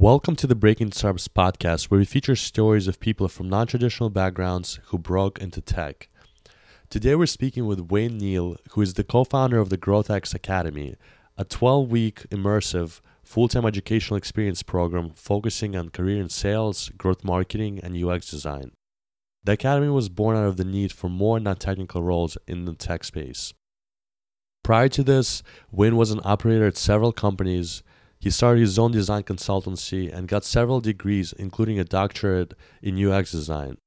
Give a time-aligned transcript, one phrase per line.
[0.00, 4.08] Welcome to the Breaking Startups podcast, where we feature stories of people from non traditional
[4.08, 6.08] backgrounds who broke into tech.
[6.88, 10.96] Today, we're speaking with Wayne Neal, who is the co founder of the GrowthX Academy,
[11.36, 17.22] a 12 week immersive, full time educational experience program focusing on career in sales, growth
[17.22, 18.70] marketing, and UX design.
[19.44, 22.72] The Academy was born out of the need for more non technical roles in the
[22.72, 23.52] tech space.
[24.64, 27.82] Prior to this, Wayne was an operator at several companies
[28.20, 33.32] he started his own design consultancy and got several degrees, including a doctorate in UX
[33.32, 33.78] design.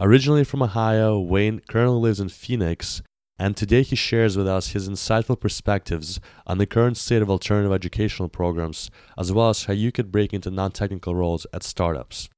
[0.00, 3.02] Originally from Ohio, Wayne currently lives in Phoenix,
[3.38, 7.72] and today he shares with us his insightful perspectives on the current state of alternative
[7.72, 12.28] educational programs, as well as how you could break into non technical roles at startups.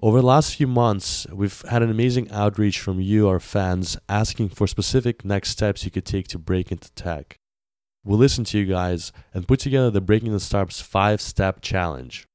[0.00, 4.50] Over the last few months, we've had an amazing outreach from you, our fans, asking
[4.50, 7.38] for specific next steps you could take to break into tech.
[8.04, 12.26] We'll listen to you guys and put together the Breaking the Startups five step challenge.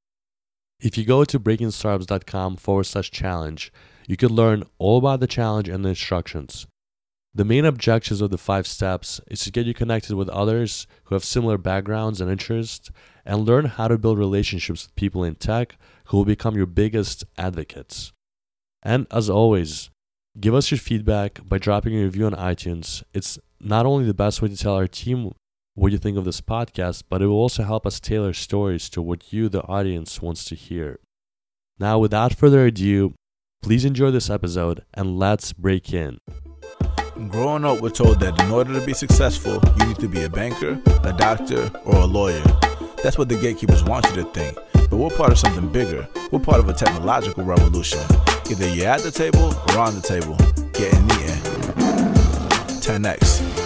[0.80, 3.74] If you go to breakingintostartups.com forward slash challenge,
[4.08, 6.68] you can learn all about the challenge and the instructions.
[7.34, 11.16] The main objectives of the five steps is to get you connected with others who
[11.16, 12.90] have similar backgrounds and interests
[13.26, 17.26] and learn how to build relationships with people in tech who will become your biggest
[17.38, 18.14] advocates.
[18.82, 19.90] And as always,
[20.40, 23.04] give us your feedback by dropping a review on iTunes.
[23.14, 25.34] It's not only the best way to tell our team
[25.78, 29.00] what you think of this podcast, but it will also help us tailor stories to
[29.00, 31.00] what you, the audience, wants to hear.
[31.78, 33.14] Now, without further ado,
[33.62, 36.18] please enjoy this episode and let's break in.
[37.30, 40.30] Growing up, we're told that in order to be successful, you need to be a
[40.30, 42.44] banker, a doctor, or a lawyer.
[43.04, 44.58] That's what the gatekeepers want you to think.
[44.74, 46.08] But we're part of something bigger.
[46.32, 48.00] We're part of a technological revolution.
[48.50, 50.38] Either you're at the table or on the table.
[50.74, 53.06] Get in the end.
[53.06, 53.57] 10x.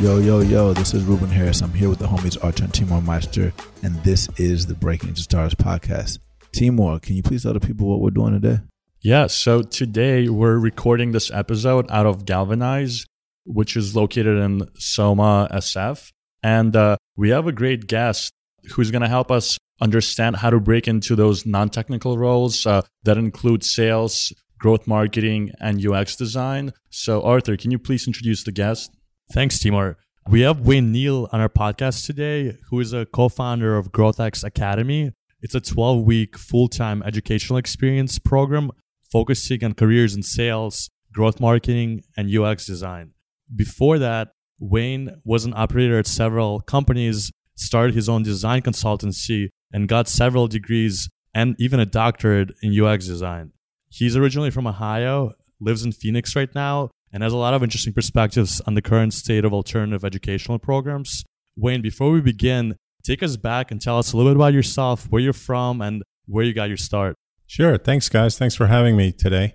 [0.00, 1.60] Yo, yo, yo, this is Ruben Harris.
[1.60, 5.20] I'm here with the homies Artur and Timur Meyster, and this is the Breaking Into
[5.20, 6.20] Startups podcast.
[6.52, 8.62] Timur, can you please tell the people what we're doing today?
[9.02, 13.04] Yeah, so today we're recording this episode out of Galvanize,
[13.44, 16.10] which is located in Soma, SF.
[16.42, 18.32] And uh, we have a great guest
[18.72, 22.80] who's going to help us understand how to break into those non technical roles uh,
[23.02, 26.72] that include sales, growth marketing, and UX design.
[26.88, 28.96] So, Artur, can you please introduce the guest?
[29.32, 29.96] Thanks, Timur.
[30.28, 34.42] We have Wayne Neal on our podcast today, who is a co founder of GrowthX
[34.42, 35.12] Academy.
[35.40, 38.72] It's a 12 week full time educational experience program
[39.12, 43.12] focusing on careers in sales, growth marketing, and UX design.
[43.54, 49.88] Before that, Wayne was an operator at several companies, started his own design consultancy, and
[49.88, 53.52] got several degrees and even a doctorate in UX design.
[53.90, 57.92] He's originally from Ohio, lives in Phoenix right now, and has a lot of interesting
[57.92, 61.24] perspectives on the current state of alternative educational programs.
[61.56, 65.06] Wayne, before we begin, take us back and tell us a little bit about yourself,
[65.10, 67.16] where you're from, and where you got your start.
[67.46, 67.76] Sure.
[67.76, 68.38] Thanks, guys.
[68.38, 69.54] Thanks for having me today.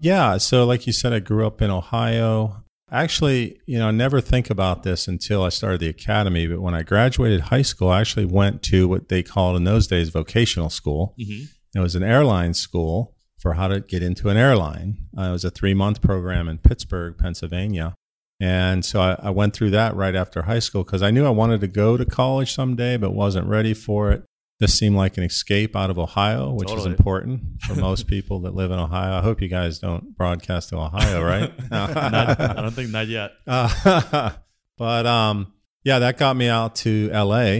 [0.00, 0.38] Yeah.
[0.38, 2.64] So, like you said, I grew up in Ohio.
[2.90, 6.46] Actually, you know, I never think about this until I started the academy.
[6.46, 9.86] But when I graduated high school, I actually went to what they called in those
[9.86, 11.14] days vocational school.
[11.20, 11.78] Mm-hmm.
[11.78, 14.96] It was an airline school for how to get into an airline.
[15.16, 17.94] Uh, it was a three month program in Pittsburgh, Pennsylvania.
[18.40, 21.30] And so I, I went through that right after high school because I knew I
[21.30, 24.24] wanted to go to college someday, but wasn't ready for it.
[24.60, 26.88] This seemed like an escape out of Ohio, which totally.
[26.88, 29.18] is important for most people that live in Ohio.
[29.18, 31.52] I hope you guys don't broadcast to Ohio, right?
[31.70, 31.94] not,
[32.40, 33.32] I don't think not yet.
[33.46, 34.30] Uh,
[34.78, 35.52] but um,
[35.84, 37.58] yeah, that got me out to LA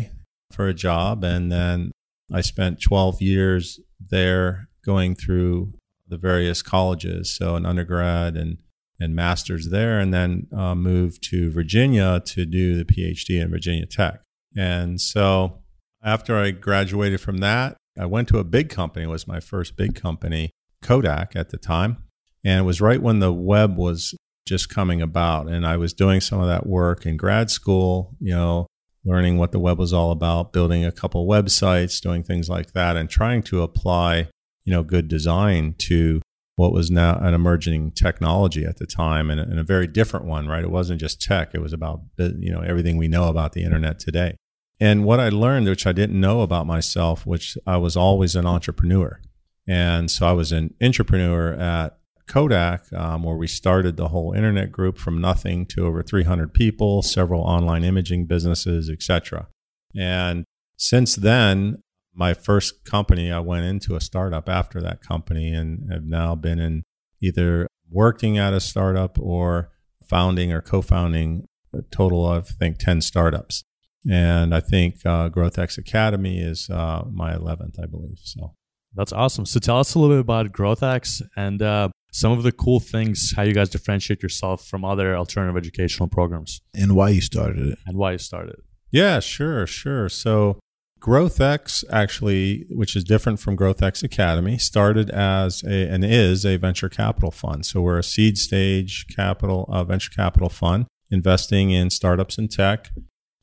[0.51, 1.25] for a job.
[1.25, 1.93] And then
[2.33, 5.73] I spent 12 years there going through
[6.07, 8.59] the various colleges, so an undergrad and
[9.01, 13.87] and master's there, and then uh, moved to Virginia to do the PhD in Virginia
[13.87, 14.21] Tech.
[14.57, 15.63] And so
[16.03, 19.05] after I graduated from that, I went to a big company.
[19.05, 20.51] It was my first big company,
[20.81, 22.05] Kodak at the time,
[22.45, 24.15] and it was right when the web was
[24.47, 28.15] just coming about, and I was doing some of that work in grad school.
[28.21, 28.67] You know,
[29.05, 32.97] learning what the web was all about, building a couple websites, doing things like that,
[32.97, 34.29] and trying to apply
[34.65, 36.21] you know, good design to
[36.57, 40.25] what was now an emerging technology at the time and a, and a very different
[40.25, 40.63] one, right?
[40.63, 41.51] It wasn't just tech.
[41.53, 44.37] It was about, you know, everything we know about the internet today.
[44.81, 48.47] And what I learned, which I didn't know about myself, which I was always an
[48.47, 49.21] entrepreneur.
[49.67, 54.73] And so I was an entrepreneur at Kodak, um, where we started the whole internet
[54.73, 59.49] group from nothing to over 300 people, several online imaging businesses, etc.
[59.97, 60.45] And
[60.77, 61.83] since then,
[62.15, 66.59] my first company, I went into a startup after that company and have now been
[66.59, 66.83] in
[67.21, 69.71] either working at a startup or
[70.05, 73.65] founding or co founding a total of, I think, 10 startups.
[74.09, 78.19] And I think uh, GrowthX Academy is uh, my 11th, I believe.
[78.23, 78.55] So
[78.95, 79.47] that's awesome.
[79.47, 83.33] So tell us a little bit about GrowthX and uh, some of the cool things,
[83.35, 86.61] how you guys differentiate yourself from other alternative educational programs.
[86.75, 87.79] And why you started it.
[87.87, 88.55] And why you started.
[88.55, 88.65] it.
[88.93, 90.09] Yeah, sure, sure.
[90.09, 90.61] So
[91.05, 96.89] GrowthX actually, which is different from GrowthX Academy, started as a and is a venture
[96.89, 97.67] capital fund.
[97.67, 102.91] So we're a seed stage capital, uh, venture capital fund investing in startups and tech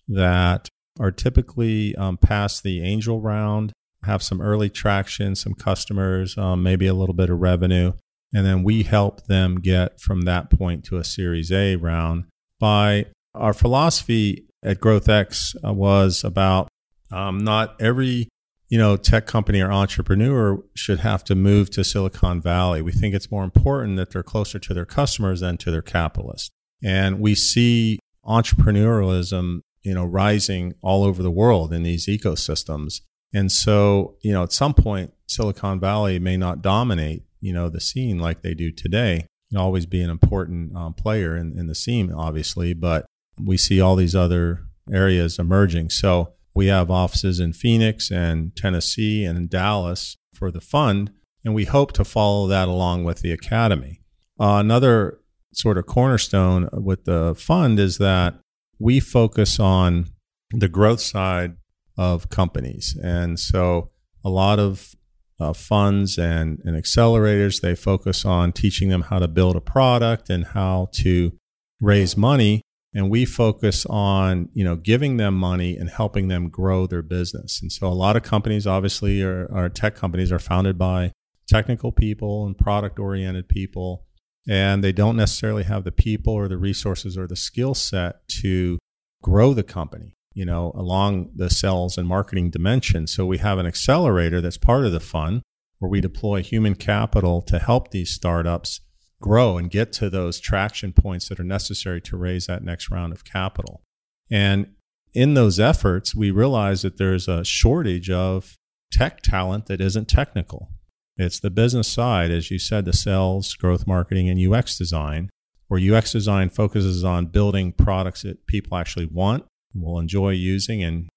[0.07, 0.69] that
[0.99, 3.73] are typically um, past the angel round,
[4.05, 7.93] have some early traction, some customers, um, maybe a little bit of revenue,
[8.33, 12.25] and then we help them get from that point to a Series A round.
[12.59, 13.05] By
[13.35, 16.67] our philosophy at GrowthX uh, was about
[17.11, 18.29] um, not every
[18.69, 22.81] you know tech company or entrepreneur should have to move to Silicon Valley.
[22.81, 26.49] We think it's more important that they're closer to their customers than to their capitalists.
[26.83, 33.01] And we see entrepreneurialism, you know, rising all over the world in these ecosystems.
[33.33, 37.79] And so, you know, at some point, Silicon Valley may not dominate, you know, the
[37.79, 39.25] scene like they do today.
[39.51, 43.05] It'll always be an important um, player in, in the scene, obviously, but
[43.41, 45.89] we see all these other areas emerging.
[45.89, 51.11] So we have offices in Phoenix and Tennessee and Dallas for the fund,
[51.45, 54.01] and we hope to follow that along with the academy.
[54.39, 55.19] Uh, another
[55.53, 58.39] sort of cornerstone with the fund is that
[58.79, 60.07] we focus on
[60.51, 61.55] the growth side
[61.97, 62.97] of companies.
[63.01, 63.91] And so
[64.23, 64.95] a lot of
[65.39, 70.29] uh, funds and, and accelerators, they focus on teaching them how to build a product
[70.29, 71.33] and how to
[71.79, 72.61] raise money
[72.93, 77.61] and we focus on you know giving them money and helping them grow their business.
[77.61, 81.11] And so a lot of companies obviously are, are tech companies are founded by
[81.47, 84.05] technical people and product oriented people.
[84.49, 88.79] And they don't necessarily have the people or the resources or the skill set to
[89.21, 93.07] grow the company you know along the sales and marketing dimension.
[93.07, 95.41] So we have an accelerator that's part of the fund
[95.79, 98.81] where we deploy human capital to help these startups
[99.21, 103.13] grow and get to those traction points that are necessary to raise that next round
[103.13, 103.81] of capital.
[104.29, 104.73] And
[105.13, 108.55] in those efforts, we realize that there's a shortage of
[108.91, 110.69] tech talent that isn't technical.
[111.17, 115.29] It's the business side, as you said, the sales, growth marketing, and UX design,
[115.67, 121.09] where UX design focuses on building products that people actually want, will enjoy using, and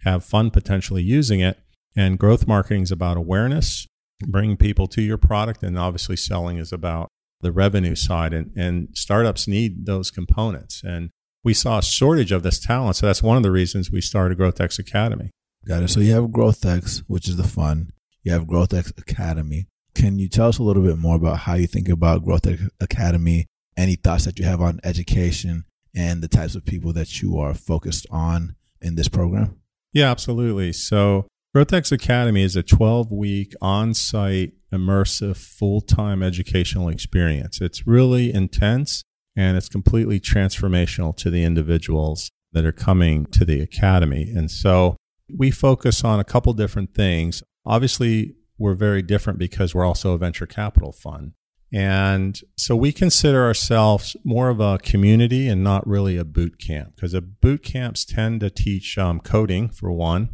[0.00, 1.58] have fun potentially using it.
[1.96, 3.86] And growth marketing is about awareness,
[4.26, 7.08] bringing people to your product, and obviously selling is about
[7.40, 10.82] the revenue side and, and startups need those components.
[10.84, 11.10] And
[11.42, 14.38] we saw a shortage of this talent so that's one of the reasons we started
[14.38, 15.30] growthx academy.
[15.66, 15.88] Got it.
[15.88, 17.92] So you have growthx which is the fund.
[18.22, 19.66] You have growthx academy.
[19.94, 23.46] Can you tell us a little bit more about how you think about growthx academy?
[23.76, 25.64] Any thoughts that you have on education
[25.94, 29.56] and the types of people that you are focused on in this program?
[29.92, 30.72] Yeah absolutely.
[30.72, 37.60] So growthx academy is a 12 week on-site immersive, full time educational experience.
[37.60, 39.02] It's really intense
[39.36, 44.30] and it's completely transformational to the individuals that are coming to the academy.
[44.34, 44.96] And so
[45.36, 47.42] we focus on a couple different things.
[47.64, 51.32] Obviously, we're very different because we're also a venture capital fund.
[51.72, 56.96] And so we consider ourselves more of a community and not really a boot camp
[56.96, 60.30] because boot camps tend to teach um, coding for one,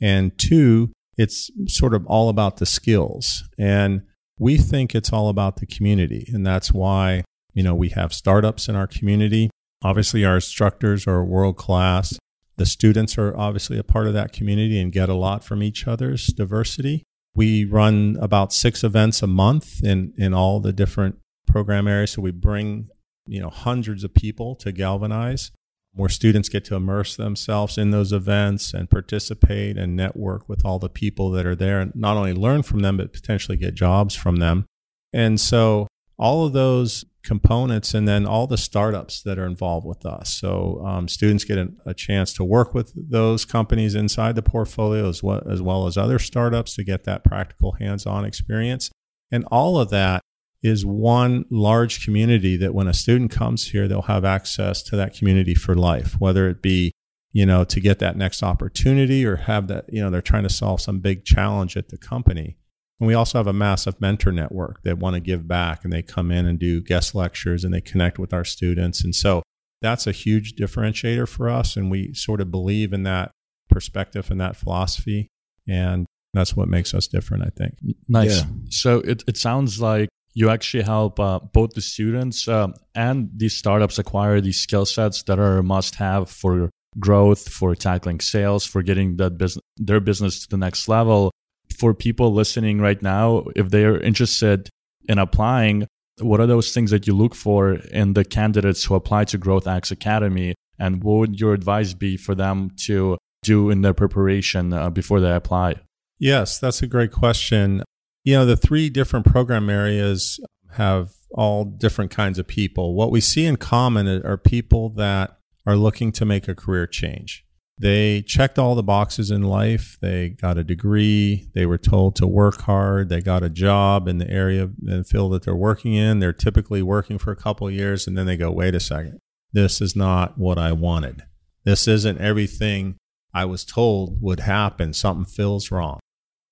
[0.00, 3.44] and two, it's sort of all about the skills.
[3.58, 4.02] And
[4.38, 6.28] we think it's all about the community.
[6.32, 7.24] And that's why,
[7.54, 9.50] you know, we have startups in our community.
[9.82, 12.18] Obviously, our instructors are world class.
[12.56, 15.86] The students are obviously a part of that community and get a lot from each
[15.86, 17.02] other's diversity.
[17.34, 22.12] We run about six events a month in, in all the different program areas.
[22.12, 22.88] So we bring,
[23.26, 25.50] you know, hundreds of people to galvanize
[25.96, 30.78] where students get to immerse themselves in those events and participate and network with all
[30.78, 34.14] the people that are there and not only learn from them, but potentially get jobs
[34.14, 34.66] from them.
[35.12, 35.88] And so
[36.18, 40.34] all of those components and then all the startups that are involved with us.
[40.34, 45.08] So um, students get a, a, chance to work with those companies inside the portfolio
[45.08, 48.90] as well, as well as other startups to get that practical hands-on experience.
[49.32, 50.20] And all of that
[50.66, 55.14] is one large community that when a student comes here, they'll have access to that
[55.14, 56.92] community for life, whether it be,
[57.32, 60.50] you know, to get that next opportunity or have that, you know, they're trying to
[60.50, 62.56] solve some big challenge at the company.
[62.98, 66.02] And we also have a massive mentor network that want to give back and they
[66.02, 69.04] come in and do guest lectures and they connect with our students.
[69.04, 69.42] And so
[69.82, 71.76] that's a huge differentiator for us.
[71.76, 73.30] And we sort of believe in that
[73.68, 75.28] perspective and that philosophy.
[75.68, 77.74] And that's what makes us different, I think.
[78.08, 78.40] Nice.
[78.40, 78.46] Yeah.
[78.70, 83.56] So it, it sounds like you actually help uh, both the students uh, and these
[83.56, 88.66] startups acquire these skill sets that are a must have for growth, for tackling sales,
[88.66, 91.32] for getting that business, their business to the next level.
[91.78, 94.68] For people listening right now, if they are interested
[95.08, 95.86] in applying,
[96.20, 99.64] what are those things that you look for in the candidates who apply to Growth
[99.64, 100.54] GrowthX Academy?
[100.78, 105.20] And what would your advice be for them to do in their preparation uh, before
[105.20, 105.76] they apply?
[106.18, 107.82] Yes, that's a great question.
[108.26, 110.40] You know, the three different program areas
[110.72, 112.96] have all different kinds of people.
[112.96, 117.44] What we see in common are people that are looking to make a career change.
[117.78, 119.96] They checked all the boxes in life.
[120.02, 121.46] They got a degree.
[121.54, 123.10] They were told to work hard.
[123.10, 126.18] They got a job in the area and field that they're working in.
[126.18, 129.20] They're typically working for a couple years and then they go, wait a second.
[129.52, 131.22] This is not what I wanted.
[131.62, 132.96] This isn't everything
[133.32, 134.94] I was told would happen.
[134.94, 136.00] Something feels wrong.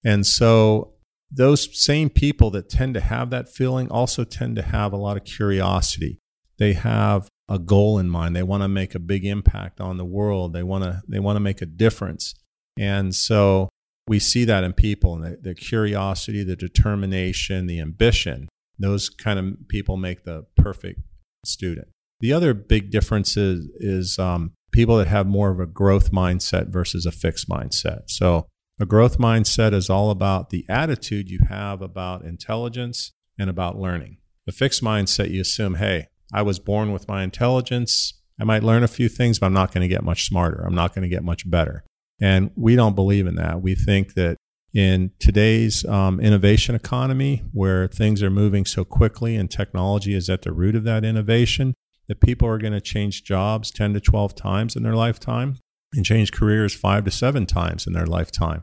[0.04, 0.93] And so
[1.36, 5.16] those same people that tend to have that feeling also tend to have a lot
[5.16, 6.18] of curiosity.
[6.58, 8.36] They have a goal in mind.
[8.36, 10.52] They want to make a big impact on the world.
[10.52, 12.34] They want to they want to make a difference.
[12.78, 13.68] And so
[14.06, 18.48] we see that in people and the, the curiosity, the determination, the ambition.
[18.78, 21.00] Those kind of people make the perfect
[21.44, 21.88] student.
[22.20, 26.68] The other big difference is, is um, people that have more of a growth mindset
[26.68, 28.02] versus a fixed mindset.
[28.08, 28.46] So
[28.80, 34.18] a growth mindset is all about the attitude you have about intelligence and about learning.
[34.48, 38.20] A fixed mindset, you assume, hey, I was born with my intelligence.
[38.40, 40.64] I might learn a few things, but I'm not going to get much smarter.
[40.66, 41.84] I'm not going to get much better.
[42.20, 43.62] And we don't believe in that.
[43.62, 44.36] We think that
[44.72, 50.42] in today's um, innovation economy, where things are moving so quickly and technology is at
[50.42, 51.74] the root of that innovation,
[52.08, 55.58] that people are going to change jobs 10 to 12 times in their lifetime
[55.94, 58.62] and change careers five to seven times in their lifetime.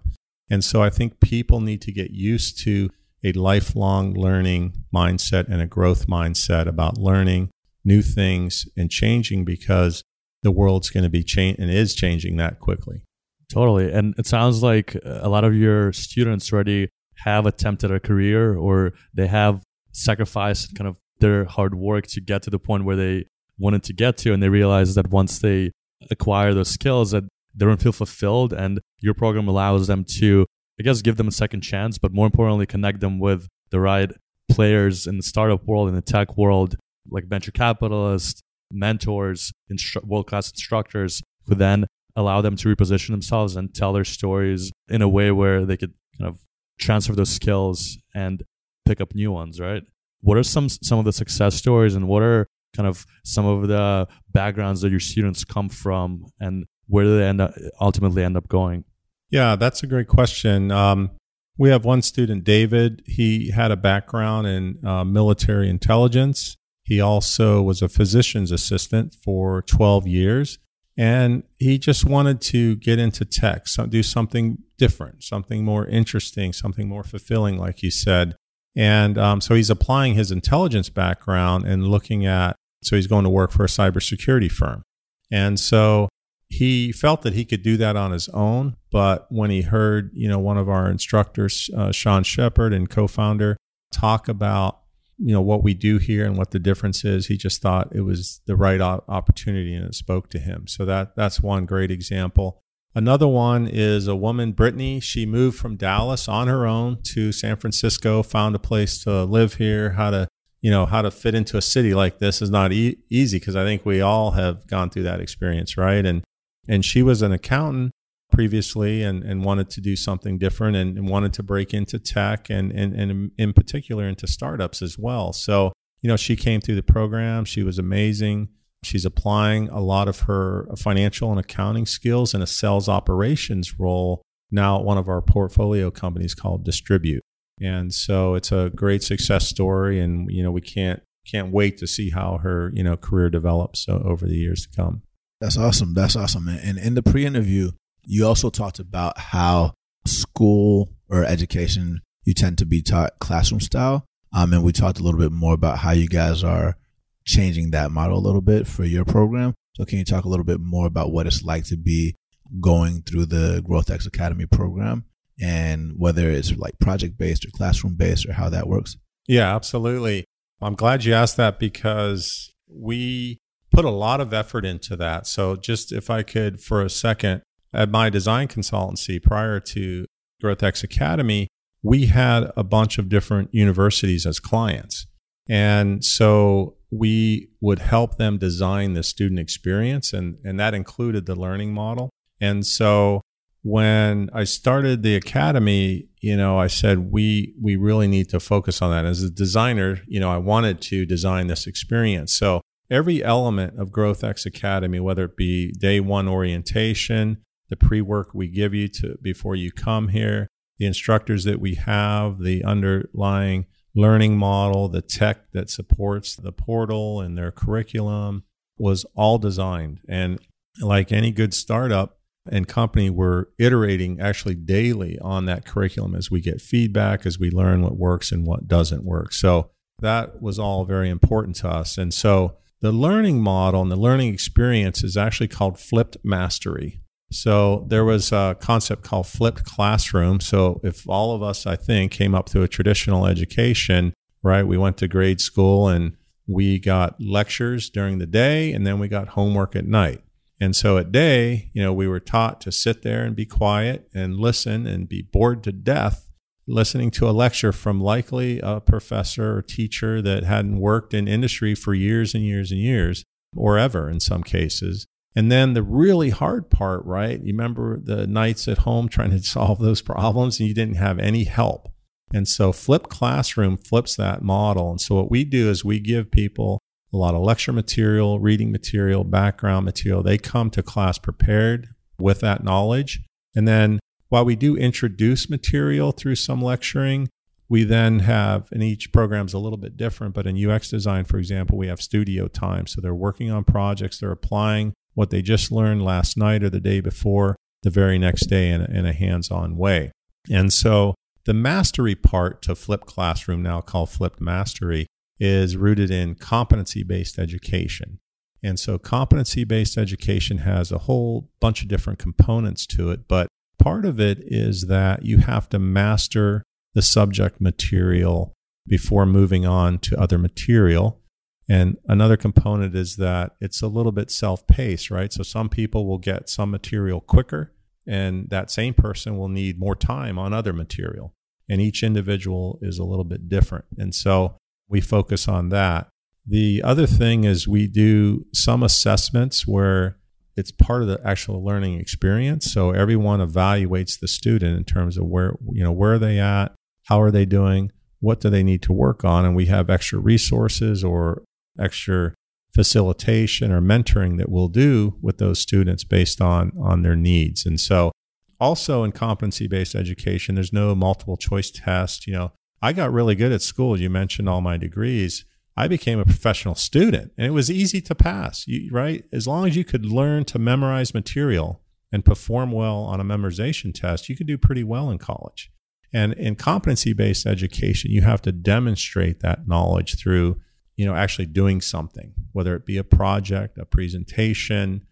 [0.49, 2.89] And so I think people need to get used to
[3.23, 7.49] a lifelong learning mindset and a growth mindset about learning
[7.85, 10.03] new things and changing because
[10.43, 13.03] the world's going to be change and is changing that quickly.
[13.49, 13.91] Totally.
[13.91, 18.93] And it sounds like a lot of your students already have attempted a career or
[19.13, 19.61] they have
[19.91, 23.25] sacrificed kind of their hard work to get to the point where they
[23.59, 25.71] wanted to get to and they realize that once they
[26.09, 27.23] acquire those skills that
[27.55, 30.45] they don't feel fulfilled and your program allows them to
[30.79, 34.11] i guess give them a second chance but more importantly connect them with the right
[34.49, 36.75] players in the startup world in the tech world
[37.09, 38.41] like venture capitalists
[38.71, 44.71] mentors instru- world-class instructors who then allow them to reposition themselves and tell their stories
[44.89, 46.39] in a way where they could kind of
[46.79, 48.43] transfer those skills and
[48.85, 49.83] pick up new ones right?
[50.21, 53.67] What are some some of the success stories and what are kind of some of
[53.67, 58.37] the backgrounds that your students come from and where do they end up ultimately end
[58.37, 58.83] up going?
[59.29, 60.71] Yeah, that's a great question.
[60.71, 61.11] Um,
[61.57, 63.01] we have one student, David.
[63.05, 66.57] He had a background in uh, military intelligence.
[66.83, 70.59] He also was a physician's assistant for 12 years.
[70.97, 76.51] And he just wanted to get into tech, so do something different, something more interesting,
[76.51, 78.35] something more fulfilling, like you said.
[78.75, 83.29] And um, so he's applying his intelligence background and looking at so he's going to
[83.29, 84.83] work for a cybersecurity firm.
[85.31, 86.09] And so
[86.49, 88.75] he felt that he could do that on his own.
[88.91, 93.55] But when he heard, you know, one of our instructors, uh, Sean Sheppard and co-founder,
[93.93, 94.79] talk about,
[95.17, 98.01] you know, what we do here and what the difference is, he just thought it
[98.01, 100.67] was the right opportunity and it spoke to him.
[100.67, 102.61] So that that's one great example.
[102.93, 104.99] Another one is a woman, Brittany.
[104.99, 109.53] She moved from Dallas on her own to San Francisco, found a place to live
[109.53, 110.27] here, how to
[110.61, 113.55] you know how to fit into a city like this is not e- easy because
[113.55, 116.05] I think we all have gone through that experience, right?
[116.05, 116.23] And
[116.67, 117.91] and she was an accountant
[118.31, 122.49] previously and, and wanted to do something different and, and wanted to break into tech
[122.49, 125.33] and, and, and in particular into startups as well.
[125.33, 127.45] So, you know, she came through the program.
[127.45, 128.49] She was amazing.
[128.83, 134.21] She's applying a lot of her financial and accounting skills in a sales operations role
[134.49, 137.21] now at one of our portfolio companies called Distribute.
[137.61, 141.87] And so it's a great success story, and you know we can't can't wait to
[141.87, 145.03] see how her you know career develops over the years to come.
[145.39, 145.93] That's awesome.
[145.93, 146.47] That's awesome.
[146.47, 147.71] And in the pre-interview,
[148.03, 149.73] you also talked about how
[150.05, 154.05] school or education you tend to be taught classroom style.
[154.33, 156.77] Um, and we talked a little bit more about how you guys are
[157.25, 159.55] changing that model a little bit for your program.
[159.75, 162.15] So can you talk a little bit more about what it's like to be
[162.59, 165.05] going through the GrowthX Academy program
[165.41, 168.97] and whether it's like project based or classroom based or how that works?
[169.27, 170.25] Yeah, absolutely.
[170.61, 173.39] I'm glad you asked that because we
[173.71, 175.25] put a lot of effort into that.
[175.25, 177.41] So, just if I could for a second,
[177.73, 180.05] at my design consultancy prior to
[180.43, 181.47] GrowthX Academy,
[181.83, 185.07] we had a bunch of different universities as clients.
[185.49, 191.35] And so we would help them design the student experience, and, and that included the
[191.35, 192.09] learning model.
[192.39, 193.21] And so
[193.63, 198.81] when I started the academy, you know, I said we we really need to focus
[198.81, 199.05] on that.
[199.05, 202.33] As a designer, you know, I wanted to design this experience.
[202.33, 207.37] So every element of GrowthX Academy, whether it be day one orientation,
[207.69, 212.39] the pre-work we give you to before you come here, the instructors that we have,
[212.39, 213.65] the underlying
[213.95, 218.43] learning model, the tech that supports the portal and their curriculum
[218.77, 219.99] was all designed.
[220.07, 220.39] And
[220.81, 222.17] like any good startup,
[222.49, 227.51] and company, we're iterating actually daily on that curriculum as we get feedback, as we
[227.51, 229.33] learn what works and what doesn't work.
[229.33, 229.69] So
[229.99, 231.97] that was all very important to us.
[231.97, 236.99] And so the learning model and the learning experience is actually called flipped mastery.
[237.31, 240.39] So there was a concept called flipped classroom.
[240.41, 244.63] So if all of us, I think, came up through a traditional education, right?
[244.63, 246.17] We went to grade school and
[246.47, 250.21] we got lectures during the day and then we got homework at night.
[250.61, 254.07] And so at day, you know, we were taught to sit there and be quiet
[254.13, 256.27] and listen and be bored to death
[256.67, 261.75] listening to a lecture from likely a professor or teacher that hadn't worked in industry
[261.75, 263.23] for years and years and years
[263.55, 265.05] or ever in some cases.
[265.35, 267.39] And then the really hard part, right?
[267.39, 271.19] You remember the nights at home trying to solve those problems and you didn't have
[271.19, 271.89] any help.
[272.33, 274.91] And so Flip Classroom flips that model.
[274.91, 276.79] And so what we do is we give people
[277.13, 280.23] a lot of lecture material, reading material, background material.
[280.23, 283.21] They come to class prepared with that knowledge.
[283.55, 283.99] And then
[284.29, 287.29] while we do introduce material through some lecturing,
[287.67, 291.37] we then have, and each program's a little bit different, but in UX design, for
[291.37, 292.87] example, we have studio time.
[292.87, 296.79] So they're working on projects, they're applying what they just learned last night or the
[296.79, 300.11] day before the very next day in a, in a hands on way.
[300.49, 301.15] And so
[301.45, 305.07] the mastery part to Flip Classroom, now called Flipped Mastery,
[305.41, 308.19] is rooted in competency based education.
[308.63, 313.47] And so, competency based education has a whole bunch of different components to it, but
[313.79, 318.53] part of it is that you have to master the subject material
[318.87, 321.19] before moving on to other material.
[321.67, 325.33] And another component is that it's a little bit self paced, right?
[325.33, 327.73] So, some people will get some material quicker,
[328.05, 331.33] and that same person will need more time on other material.
[331.67, 333.85] And each individual is a little bit different.
[333.97, 334.57] And so,
[334.91, 336.07] we focus on that.
[336.45, 340.17] The other thing is we do some assessments where
[340.57, 342.71] it's part of the actual learning experience.
[342.71, 346.73] So everyone evaluates the student in terms of where you know where are they at,
[347.05, 350.19] how are they doing, what do they need to work on, and we have extra
[350.19, 351.43] resources or
[351.79, 352.33] extra
[352.75, 357.65] facilitation or mentoring that we'll do with those students based on on their needs.
[357.65, 358.11] And so
[358.59, 362.27] also in competency based education, there's no multiple choice test.
[362.27, 363.99] You know, I got really good at school.
[363.99, 365.45] You mentioned all my degrees.
[365.77, 369.23] I became a professional student and it was easy to pass, you, right?
[369.31, 373.93] As long as you could learn to memorize material and perform well on a memorization
[373.93, 375.71] test, you could do pretty well in college.
[376.13, 380.59] And in competency based education, you have to demonstrate that knowledge through,
[380.97, 385.07] you know, actually doing something, whether it be a project, a presentation.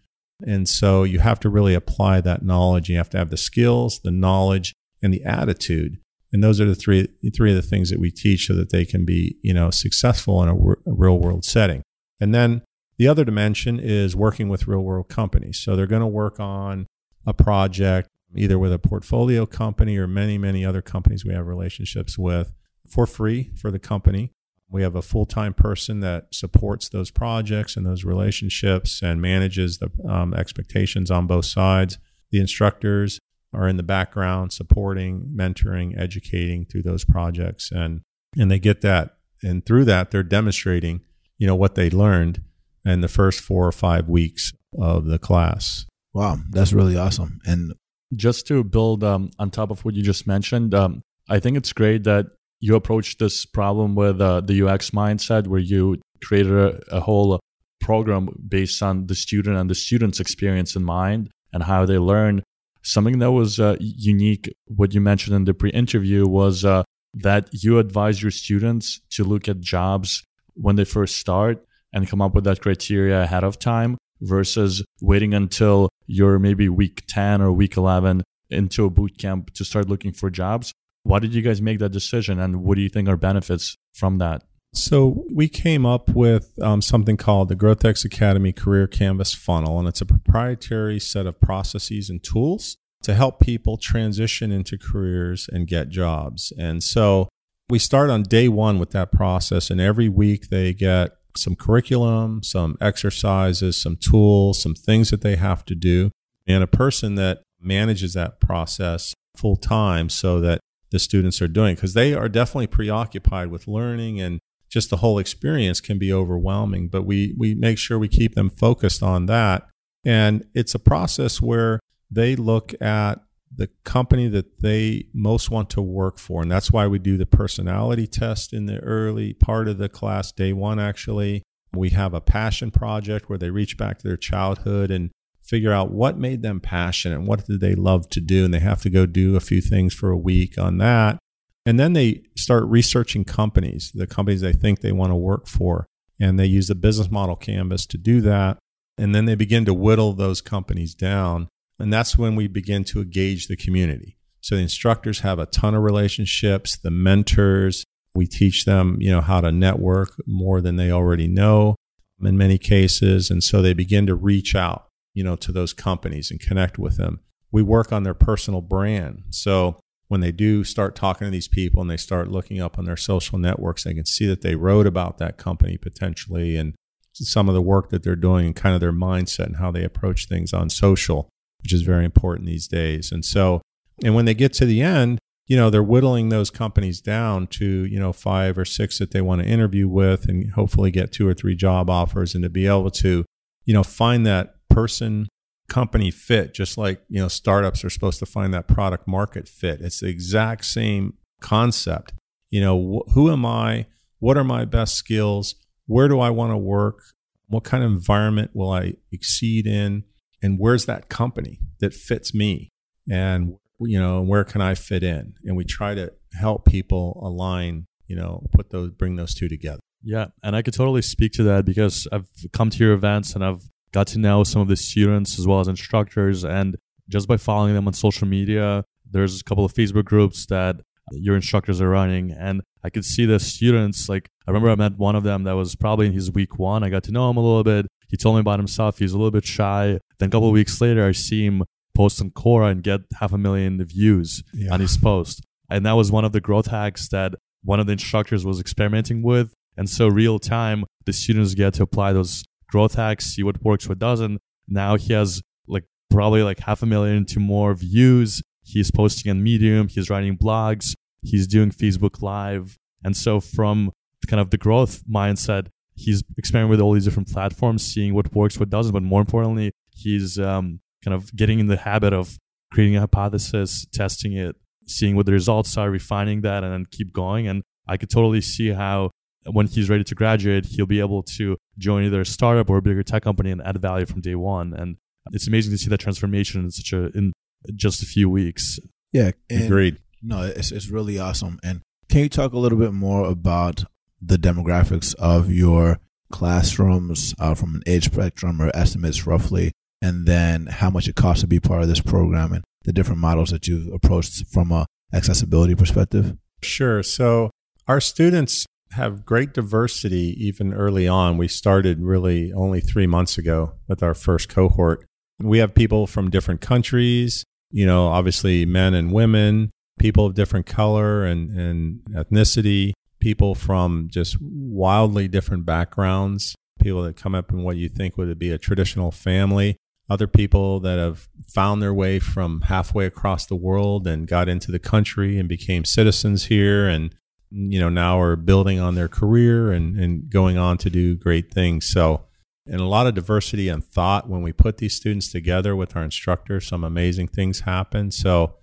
[0.46, 2.90] And so you have to really apply that knowledge.
[2.90, 5.98] You have to have the skills, the knowledge, and the attitude
[6.32, 8.84] and those are the three three of the things that we teach so that they
[8.84, 10.54] can be you know successful in a,
[10.86, 11.82] real world setting.
[12.20, 12.62] And then
[12.98, 15.58] the other dimension is working with real world companies.
[15.58, 16.86] So they're going to work on
[17.26, 22.18] a project either with a portfolio company or many many other companies we have relationships
[22.18, 22.52] with
[22.88, 24.30] for free for the company.
[24.72, 29.90] We have a full-time person that supports those projects and those relationships and manages the
[30.08, 31.98] um, expectations on both sides
[32.30, 33.18] the instructors
[33.52, 38.00] are in the background supporting, mentoring, educating through those projects and
[38.38, 41.00] and they get that and through that they're demonstrating,
[41.38, 42.42] you know, what they learned
[42.84, 45.86] in the first 4 or 5 weeks of the class.
[46.14, 47.40] Wow, that's really awesome.
[47.44, 47.74] And
[48.14, 51.72] just to build um, on top of what you just mentioned, um, I think it's
[51.72, 52.26] great that
[52.60, 57.40] you approach this problem with uh, the UX mindset, where you created a, a whole
[57.80, 62.42] program based on the student and the student's experience in mind and how they learn
[62.82, 67.48] Something that was uh, unique, what you mentioned in the pre interview, was uh, that
[67.52, 72.34] you advise your students to look at jobs when they first start and come up
[72.34, 77.76] with that criteria ahead of time versus waiting until you're maybe week 10 or week
[77.76, 80.72] 11 into a boot camp to start looking for jobs.
[81.02, 84.18] Why did you guys make that decision and what do you think are benefits from
[84.18, 84.42] that?
[84.72, 89.88] So we came up with um, something called the GrowthX Academy Career Canvas Funnel, and
[89.88, 95.66] it's a proprietary set of processes and tools to help people transition into careers and
[95.66, 96.52] get jobs.
[96.58, 97.28] And so
[97.68, 102.42] we start on day one with that process, and every week they get some curriculum,
[102.42, 106.10] some exercises, some tools, some things that they have to do,
[106.46, 111.74] and a person that manages that process full time so that the students are doing
[111.74, 116.88] because they are definitely preoccupied with learning and just the whole experience can be overwhelming
[116.88, 119.66] but we we make sure we keep them focused on that
[120.04, 121.80] and it's a process where
[122.10, 123.20] they look at
[123.54, 126.42] the company that they most want to work for.
[126.42, 130.32] And that's why we do the personality test in the early part of the class,
[130.32, 131.42] day one, actually.
[131.72, 135.10] We have a passion project where they reach back to their childhood and
[135.42, 138.44] figure out what made them passionate and what did they love to do.
[138.44, 141.18] And they have to go do a few things for a week on that.
[141.66, 145.86] And then they start researching companies, the companies they think they want to work for.
[146.20, 148.58] And they use the business model canvas to do that.
[148.98, 151.48] And then they begin to whittle those companies down
[151.80, 154.18] and that's when we begin to engage the community.
[154.42, 159.20] So the instructors have a ton of relationships, the mentors, we teach them, you know,
[159.20, 161.76] how to network more than they already know
[162.22, 163.30] in many cases.
[163.30, 166.96] And so they begin to reach out, you know, to those companies and connect with
[166.96, 167.20] them.
[167.50, 169.24] We work on their personal brand.
[169.30, 172.84] So when they do start talking to these people and they start looking up on
[172.84, 176.74] their social networks, they can see that they wrote about that company potentially and
[177.14, 179.84] some of the work that they're doing and kind of their mindset and how they
[179.84, 181.30] approach things on social
[181.62, 183.12] which is very important these days.
[183.12, 183.62] And so,
[184.02, 187.84] and when they get to the end, you know, they're whittling those companies down to,
[187.86, 191.26] you know, five or six that they want to interview with and hopefully get two
[191.26, 193.24] or three job offers and to be able to,
[193.64, 195.28] you know, find that person
[195.70, 199.80] company fit, just like, you know, startups are supposed to find that product market fit.
[199.80, 202.12] It's the exact same concept.
[202.50, 202.76] You know,
[203.08, 203.86] wh- who am I?
[204.18, 205.54] What are my best skills?
[205.86, 207.00] Where do I want to work?
[207.48, 210.04] What kind of environment will I exceed in?
[210.42, 212.70] and where's that company that fits me
[213.10, 217.86] and you know where can i fit in and we try to help people align
[218.06, 221.42] you know put those bring those two together yeah and i could totally speak to
[221.42, 224.76] that because i've come to your events and i've got to know some of the
[224.76, 226.76] students as well as instructors and
[227.08, 230.76] just by following them on social media there's a couple of facebook groups that
[231.12, 234.96] your instructors are running and i could see the students like i remember i met
[234.96, 237.36] one of them that was probably in his week one i got to know him
[237.36, 238.98] a little bit he told me about himself.
[238.98, 240.00] He's a little bit shy.
[240.18, 241.62] Then a couple of weeks later, I see him
[241.94, 244.72] post on Quora and get half a million views yeah.
[244.72, 245.44] on his post.
[245.70, 249.22] And that was one of the growth hacks that one of the instructors was experimenting
[249.22, 249.54] with.
[249.76, 253.88] And so real time, the students get to apply those growth hacks, see what works,
[253.88, 254.40] what doesn't.
[254.68, 258.42] Now he has like probably like half a million to more views.
[258.62, 259.88] He's posting on Medium.
[259.88, 260.94] He's writing blogs.
[261.22, 262.78] He's doing Facebook Live.
[263.04, 263.92] And so from
[264.26, 268.58] kind of the growth mindset, he's experimenting with all these different platforms, seeing what works,
[268.58, 268.92] what doesn't.
[268.92, 272.38] But more importantly, he's um, kind of getting in the habit of
[272.72, 274.56] creating a hypothesis, testing it,
[274.86, 277.48] seeing what the results are, refining that, and then keep going.
[277.48, 279.10] And I could totally see how
[279.46, 282.82] when he's ready to graduate, he'll be able to join either a startup or a
[282.82, 284.74] bigger tech company and add value from day one.
[284.74, 284.96] And
[285.32, 287.32] it's amazing to see that transformation in such a in
[287.74, 288.78] just a few weeks.
[289.12, 289.98] Yeah, agreed.
[290.22, 291.58] No, it's it's really awesome.
[291.62, 293.84] And can you talk a little bit more about
[294.20, 295.98] the demographics of your
[296.30, 299.72] classrooms uh, from an age spectrum or estimates roughly,
[300.02, 303.20] and then how much it costs to be part of this program and the different
[303.20, 306.36] models that you've approached from a accessibility perspective?
[306.62, 307.02] Sure.
[307.02, 307.50] So
[307.88, 311.38] our students have great diversity even early on.
[311.38, 315.06] We started really only three months ago with our first cohort.
[315.40, 320.66] We have people from different countries, you know, obviously men and women, people of different
[320.66, 327.62] color and, and ethnicity, people from just wildly different backgrounds, people that come up in
[327.62, 329.76] what you think would be a traditional family,
[330.08, 334.72] other people that have found their way from halfway across the world and got into
[334.72, 337.14] the country and became citizens here and
[337.50, 341.52] you know now are building on their career and, and going on to do great
[341.52, 342.24] things so
[342.66, 346.02] and a lot of diversity and thought when we put these students together with our
[346.02, 348.54] instructors some amazing things happen so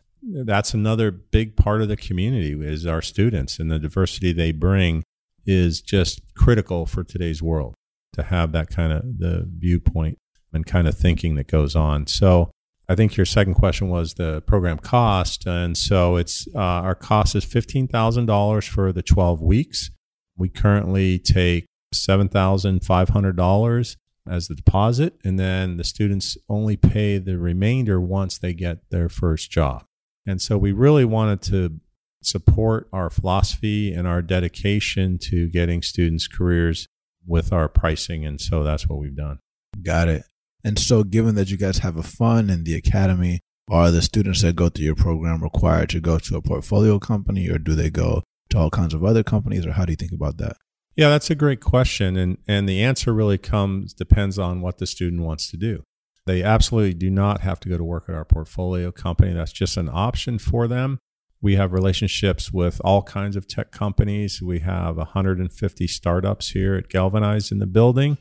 [0.45, 5.03] that's another big part of the community is our students and the diversity they bring
[5.45, 7.73] is just critical for today's world
[8.13, 10.17] to have that kind of the viewpoint
[10.53, 12.07] and kind of thinking that goes on.
[12.07, 12.51] So
[12.89, 17.35] I think your second question was the program cost, and so it's uh, our cost
[17.35, 19.91] is fifteen thousand dollars for the twelve weeks.
[20.37, 23.97] We currently take seven thousand five hundred dollars
[24.29, 29.09] as the deposit, and then the students only pay the remainder once they get their
[29.09, 29.83] first job.
[30.25, 31.79] And so we really wanted to
[32.21, 36.87] support our philosophy and our dedication to getting students' careers
[37.25, 38.25] with our pricing.
[38.25, 39.39] And so that's what we've done.
[39.81, 40.23] Got it.
[40.67, 44.41] And so, given that you guys have a fund in the academy, are the students
[44.41, 47.89] that go through your program required to go to a portfolio company or do they
[47.89, 50.57] go to all kinds of other companies or how do you think about that?
[50.97, 52.17] Yeah, that's a great question.
[52.17, 55.83] And, and the answer really comes, depends on what the student wants to do.
[56.25, 59.31] They absolutely do not have to go to work at our portfolio company.
[59.31, 60.99] That's just an option for them.
[61.41, 64.41] We have relationships with all kinds of tech companies.
[64.41, 68.17] We have 150 startups here at Galvanize in the building.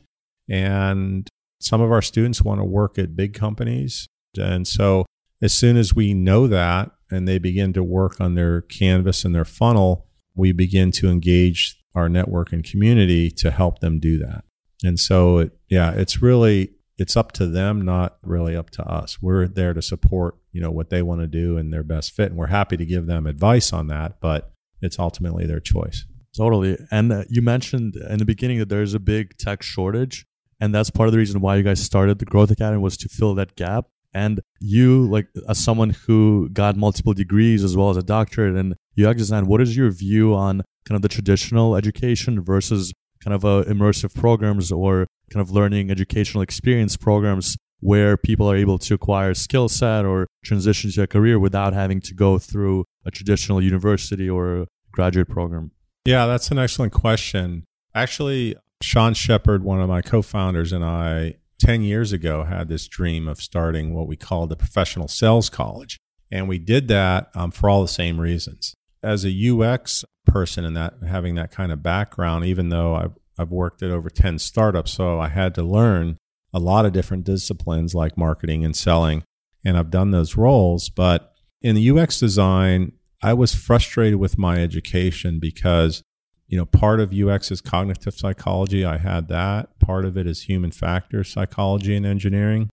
[0.47, 4.07] And some of our students want to work at big companies.
[4.37, 5.05] And so
[5.41, 9.33] as soon as we know that and they begin to work on their canvas and
[9.33, 14.43] their funnel, we begin to engage our network and community to help them do that.
[14.83, 19.21] And so, it, yeah, it's really it's up to them, not really up to us.
[19.21, 22.29] We're there to support, you know, what they want to do and their best fit,
[22.29, 24.19] and we're happy to give them advice on that.
[24.19, 26.05] But it's ultimately their choice.
[26.35, 26.77] Totally.
[26.91, 30.26] And uh, you mentioned in the beginning that there's a big tech shortage,
[30.59, 33.09] and that's part of the reason why you guys started the Growth Academy was to
[33.09, 33.85] fill that gap.
[34.13, 38.75] And you, like as someone who got multiple degrees as well as a doctorate in
[38.99, 42.93] UX design, what is your view on kind of the traditional education versus
[43.23, 48.55] kind of uh, immersive programs or kind of learning educational experience programs where people are
[48.55, 52.85] able to acquire skill set or transition to a career without having to go through
[53.05, 55.71] a traditional university or graduate program?
[56.05, 57.65] Yeah, that's an excellent question.
[57.93, 62.87] Actually, Sean Sheppard, one of my co founders, and I 10 years ago had this
[62.87, 65.97] dream of starting what we called the Professional Sales College.
[66.31, 68.73] And we did that um, for all the same reasons.
[69.01, 73.51] As a UX person and that having that kind of background, even though I've, I've
[73.51, 76.17] worked at over 10 startups, so I had to learn
[76.53, 79.23] a lot of different disciplines like marketing and selling.
[79.65, 80.89] And I've done those roles.
[80.89, 86.03] But in the UX design, I was frustrated with my education because,
[86.47, 88.85] you know, part of UX is cognitive psychology.
[88.85, 89.77] I had that.
[89.79, 92.69] Part of it is human factor psychology and engineering.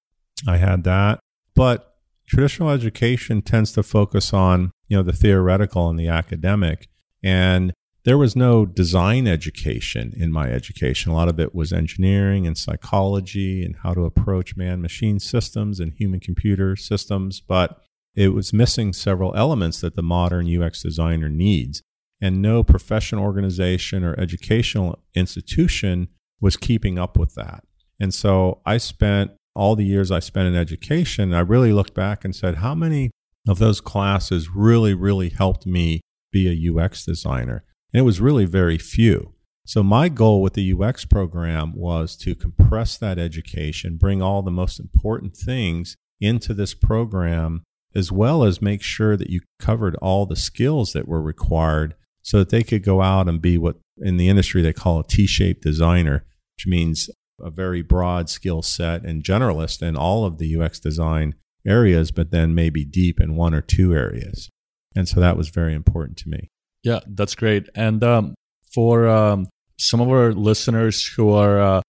[0.46, 1.20] I had that.
[1.54, 6.88] But traditional education tends to focus on, you know, the theoretical and the academic.
[7.22, 7.72] And
[8.04, 11.10] there was no design education in my education.
[11.10, 15.80] A lot of it was engineering and psychology and how to approach man machine systems
[15.80, 17.80] and human computer systems, but
[18.14, 21.82] it was missing several elements that the modern UX designer needs.
[22.24, 26.08] And no professional organization or educational institution
[26.40, 27.64] was keeping up with that.
[28.00, 32.24] And so I spent all the years I spent in education, I really looked back
[32.24, 33.10] and said, how many
[33.46, 36.00] of those classes really, really helped me
[36.32, 37.62] be a UX designer.
[37.92, 39.34] And it was really very few.
[39.66, 44.50] So, my goal with the UX program was to compress that education, bring all the
[44.50, 50.24] most important things into this program, as well as make sure that you covered all
[50.24, 54.16] the skills that were required so that they could go out and be what in
[54.16, 56.24] the industry they call a T shaped designer,
[56.56, 57.08] which means
[57.40, 61.34] a very broad skill set and generalist in all of the UX design
[61.66, 64.50] areas, but then maybe deep in one or two areas.
[64.96, 66.48] And so that was very important to me.
[66.82, 67.68] Yeah, that's great.
[67.74, 68.34] And um,
[68.72, 71.82] for um, some of our listeners who are uh,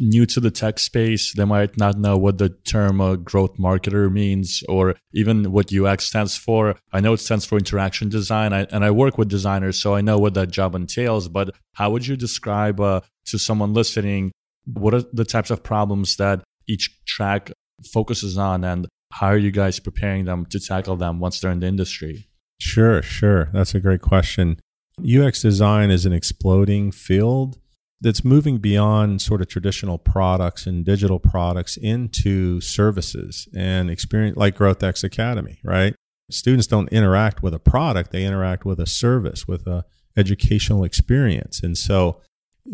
[0.00, 4.10] new to the tech space, they might not know what the term uh, growth marketer
[4.10, 6.76] means or even what UX stands for.
[6.92, 10.00] I know it stands for interaction design, I, and I work with designers, so I
[10.00, 11.28] know what that job entails.
[11.28, 14.32] But how would you describe uh, to someone listening
[14.66, 17.52] what are the types of problems that each track
[17.92, 21.60] focuses on, and how are you guys preparing them to tackle them once they're in
[21.60, 22.26] the industry?
[22.58, 23.48] Sure, sure.
[23.52, 24.58] That's a great question.
[25.00, 27.58] UX design is an exploding field
[28.00, 34.56] that's moving beyond sort of traditional products and digital products into services and experience like
[34.56, 35.94] GrowthX Academy, right?
[36.30, 39.84] Students don't interact with a product, they interact with a service, with a
[40.16, 41.62] educational experience.
[41.62, 42.20] And so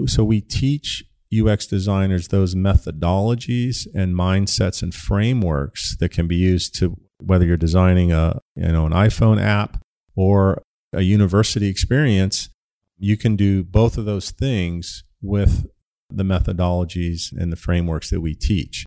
[0.07, 6.75] so we teach UX designers those methodologies and mindsets and frameworks that can be used
[6.77, 9.83] to whether you're designing a you know an iPhone app
[10.17, 12.49] or a university experience,
[12.99, 15.67] you can do both of those things with
[16.11, 18.85] the methodologies and the frameworks that we teach.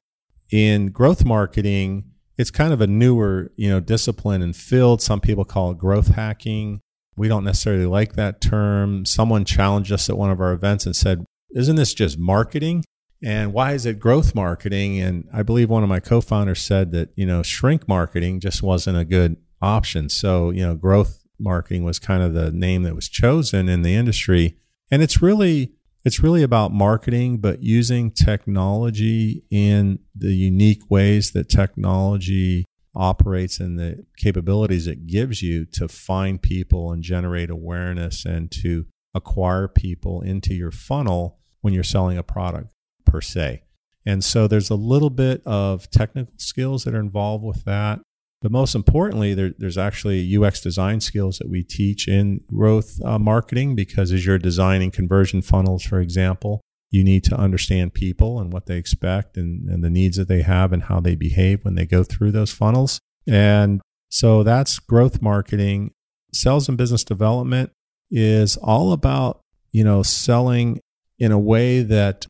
[0.52, 5.02] In growth marketing, it's kind of a newer, you know, discipline and field.
[5.02, 6.82] Some people call it growth hacking.
[7.18, 9.06] We don't necessarily like that term.
[9.06, 12.84] Someone challenged us at one of our events and said, "Isn't this just marketing?"
[13.24, 15.00] And why is it growth marketing?
[15.00, 18.98] And I believe one of my co-founders said that, you know, shrink marketing just wasn't
[18.98, 20.10] a good option.
[20.10, 23.96] So, you know, growth marketing was kind of the name that was chosen in the
[23.96, 24.58] industry.
[24.92, 25.72] And it's really
[26.06, 32.64] it's really about marketing, but using technology in the unique ways that technology
[32.96, 38.86] operates and the capabilities it gives you to find people and generate awareness and to
[39.16, 42.72] acquire people into your funnel when you're selling a product
[43.06, 43.64] per se.
[44.06, 48.00] And so there's a little bit of technical skills that are involved with that.
[48.46, 53.18] But most importantly, there, there's actually UX design skills that we teach in growth uh,
[53.18, 58.54] marketing because as you're designing conversion funnels, for example, you need to understand people and
[58.54, 61.74] what they expect and, and the needs that they have and how they behave when
[61.74, 63.00] they go through those funnels.
[63.28, 65.94] And so that's growth marketing.
[66.32, 67.72] Sales and business development
[68.12, 70.82] is all about, you know, selling
[71.18, 72.28] in a way that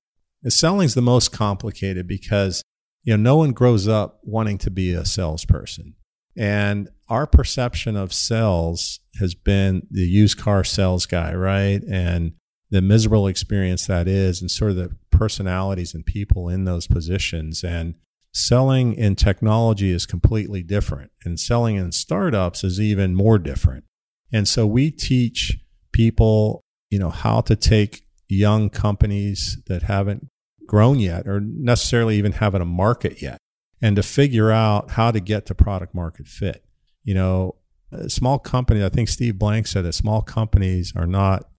[0.47, 2.63] selling is the most complicated because,
[3.03, 5.93] you know, no one grows up wanting to be a salesperson.
[6.37, 11.81] And our perception of sales has been the used car sales guy, right?
[11.89, 12.33] And
[12.71, 17.63] the miserable experience that is, and sort of the personalities and people in those positions.
[17.63, 17.95] And
[18.33, 23.85] selling in technology is completely different, and selling in startups is even more different.
[24.33, 25.57] And so we teach
[25.93, 30.27] people, you know, how to take young companies that haven't
[30.67, 33.37] grown yet or necessarily even haven't a market yet
[33.81, 36.63] and to figure out how to get to product market fit.
[37.03, 37.55] You know,
[38.07, 41.49] small companies, I think Steve Blank said that small companies are not,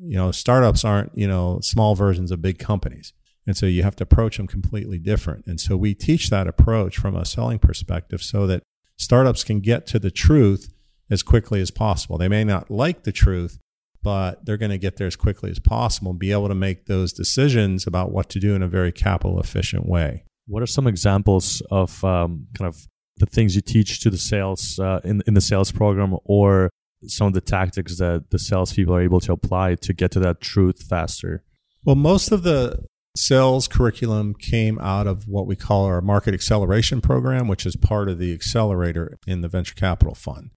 [0.00, 3.12] you know, startups aren't, you know, small versions of big companies.
[3.46, 5.46] And so you have to approach them completely different.
[5.46, 8.62] And so we teach that approach from a selling perspective so that
[8.96, 10.72] startups can get to the truth
[11.08, 12.18] as quickly as possible.
[12.18, 13.58] They may not like the truth,
[14.02, 16.86] but they're going to get there as quickly as possible and be able to make
[16.86, 20.24] those decisions about what to do in a very capital efficient way.
[20.46, 22.76] What are some examples of um, kind of
[23.18, 26.70] the things you teach to the sales uh, in in the sales program, or
[27.06, 30.40] some of the tactics that the salespeople are able to apply to get to that
[30.40, 31.44] truth faster?
[31.84, 32.84] Well, most of the
[33.16, 38.08] sales curriculum came out of what we call our market acceleration program, which is part
[38.08, 40.50] of the accelerator in the venture capital fund.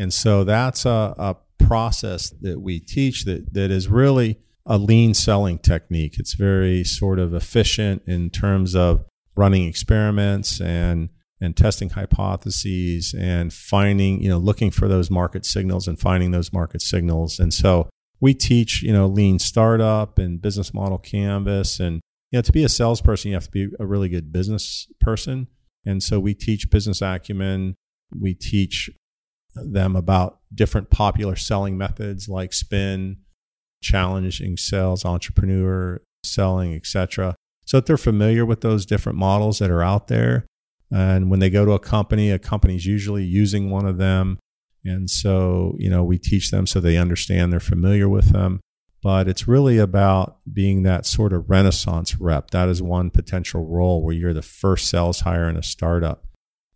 [0.00, 5.14] And so that's a, a process that we teach that, that is really a lean
[5.14, 6.18] selling technique.
[6.18, 9.04] It's very sort of efficient in terms of
[9.36, 15.86] running experiments and and testing hypotheses and finding, you know, looking for those market signals
[15.86, 17.38] and finding those market signals.
[17.38, 21.78] And so we teach, you know, lean startup and business model canvas.
[21.78, 24.88] And, you know, to be a salesperson, you have to be a really good business
[24.98, 25.48] person.
[25.84, 27.74] And so we teach business acumen.
[28.18, 28.88] We teach
[29.54, 33.18] them about different popular selling methods like spin,
[33.82, 39.82] challenging sales, entrepreneur selling, etc so that they're familiar with those different models that are
[39.82, 40.46] out there.
[40.90, 44.38] And when they go to a company, a company's usually using one of them.
[44.84, 48.60] And so, you know, we teach them so they understand they're familiar with them.
[49.02, 52.50] But it's really about being that sort of renaissance rep.
[52.50, 56.26] That is one potential role where you're the first sales hire in a startup.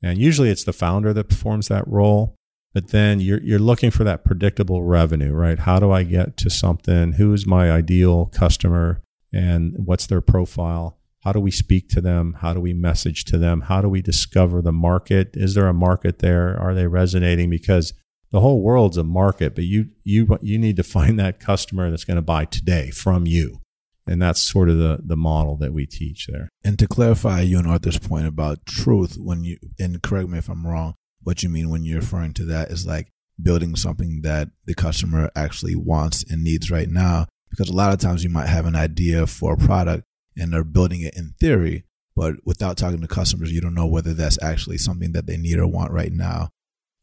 [0.02, 2.34] And usually it's the founder that performs that role.
[2.72, 5.58] But then you're, you're looking for that predictable revenue, right?
[5.58, 7.12] How do I get to something?
[7.12, 9.02] Who is my ideal customer?
[9.32, 10.98] And what's their profile?
[11.20, 12.36] How do we speak to them?
[12.40, 13.62] How do we message to them?
[13.62, 15.30] How do we discover the market?
[15.34, 16.58] Is there a market there?
[16.58, 17.50] Are they resonating?
[17.50, 17.92] Because
[18.30, 22.04] the whole world's a market, but you you you need to find that customer that's
[22.04, 23.60] going to buy today from you.
[24.06, 26.48] And that's sort of the the model that we teach there.
[26.64, 30.48] And to clarify you and Artur's point about truth, when you and correct me if
[30.48, 33.08] I'm wrong, what you mean when you're referring to that is like
[33.40, 37.98] building something that the customer actually wants and needs right now because a lot of
[37.98, 40.04] times you might have an idea for a product
[40.36, 41.84] and they're building it in theory,
[42.16, 45.58] but without talking to customers, you don't know whether that's actually something that they need
[45.58, 46.50] or want right now.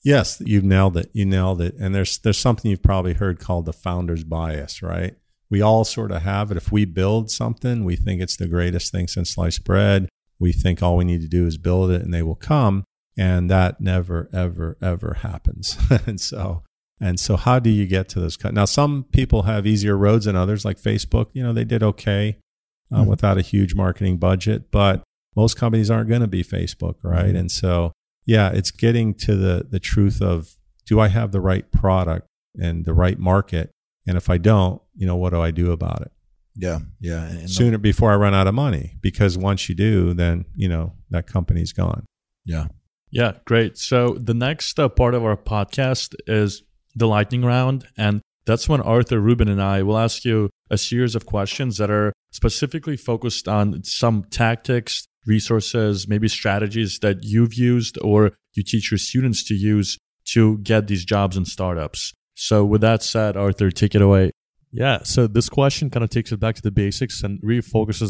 [0.03, 1.09] Yes, you've nailed it.
[1.13, 1.75] You nailed it.
[1.79, 5.15] And there's there's something you've probably heard called the founder's bias, right?
[5.49, 6.57] We all sort of have it.
[6.57, 10.09] If we build something, we think it's the greatest thing since sliced bread.
[10.39, 12.83] We think all we need to do is build it and they will come.
[13.17, 15.77] And that never, ever, ever happens.
[16.05, 16.63] and so
[16.99, 18.37] and so, how do you get to those?
[18.37, 18.53] Cut?
[18.53, 21.27] Now, some people have easier roads than others, like Facebook.
[21.33, 22.37] You know, they did okay
[22.91, 23.09] uh, mm-hmm.
[23.09, 25.03] without a huge marketing budget, but
[25.35, 27.25] most companies aren't going to be Facebook, right?
[27.25, 27.35] Mm-hmm.
[27.35, 27.91] And so,
[28.25, 30.55] yeah, it's getting to the the truth of
[30.85, 32.27] do I have the right product
[32.59, 33.69] and the right market,
[34.07, 36.11] and if I don't, you know, what do I do about it?
[36.55, 37.25] Yeah, yeah.
[37.25, 40.93] And Sooner before I run out of money, because once you do, then you know
[41.11, 42.05] that company's gone.
[42.43, 42.67] Yeah.
[43.09, 43.77] Yeah, great.
[43.77, 46.63] So the next uh, part of our podcast is
[46.97, 47.87] the lightning round.
[47.97, 51.91] And that's when Artur Rubin and I will ask you a series of questions that
[51.91, 58.91] are specifically focused on some tactics, resources, maybe strategies that you've used or you teach
[58.91, 62.13] your students to use to get these jobs in startups.
[62.35, 64.31] So, with that said, Artur, take it away.
[64.71, 65.03] Yeah.
[65.03, 67.63] So, this question kind of takes it back to the basics and really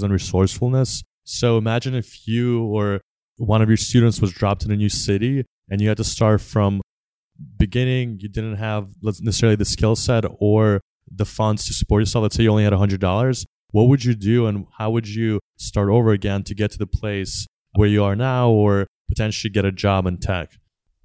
[0.03, 1.03] on resourcefulness.
[1.23, 3.01] So, imagine if you or
[3.37, 6.41] one of your students was dropped in a new city and you had to start
[6.41, 6.81] from
[7.57, 12.35] beginning you didn't have necessarily the skill set or the funds to support yourself let's
[12.35, 16.11] say you only had $100 what would you do and how would you start over
[16.11, 20.05] again to get to the place where you are now or potentially get a job
[20.05, 20.53] in tech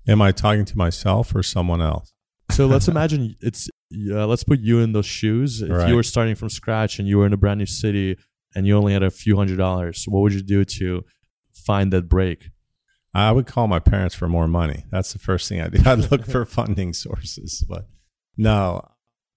[0.09, 2.13] Am I talking to myself or someone else?
[2.51, 3.69] So let's imagine it's
[4.11, 5.63] uh, let's put you in those shoes.
[5.63, 5.89] If Right.
[5.89, 8.17] you were starting from scratch and you were in a brand new city
[8.57, 11.05] and you only had a few hundred dollars, what would you do to
[11.55, 12.49] find that break?
[13.15, 14.85] I would call my parents for more money.
[14.91, 15.83] That's the first thing I do.
[15.87, 17.65] I'd look for funding sources.
[17.69, 17.87] But
[18.37, 18.89] no,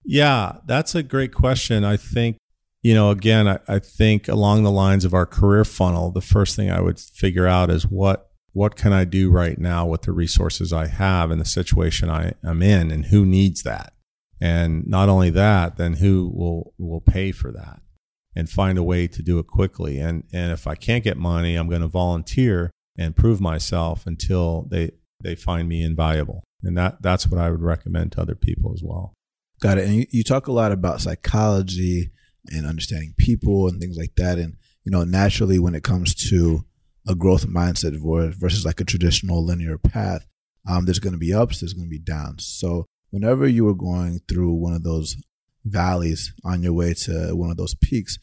[0.04, 1.84] yeah, that's a great question.
[1.84, 2.38] I think,
[2.82, 6.56] you know, again, I, I think along the lines of our career funnel, the first
[6.56, 10.14] thing I would figure out is what what can I do right now with the
[10.14, 13.92] resources I have and the situation I am in and who needs that.
[14.40, 17.82] And not only that, then who will will pay for that
[18.34, 20.00] and find a way to do it quickly.
[20.00, 24.68] And and if I can't get money, I'm going to volunteer and prove myself until
[24.70, 24.92] they
[25.22, 26.44] they find me invaluable.
[26.64, 29.14] And that that's what I would recommend to other people as well.
[29.62, 29.86] Got it.
[29.86, 32.12] And you, you talk a lot about psychology
[32.48, 34.38] and understanding people and things like that.
[34.38, 36.66] And, you know, naturally, when it comes to
[37.08, 37.96] a growth mindset
[38.38, 40.26] versus like a traditional linear path,
[40.68, 42.46] um, there's going to be ups, there's going to be downs.
[42.46, 45.16] So, whenever you were going through one of those
[45.64, 48.18] valleys on your way to one of those peaks,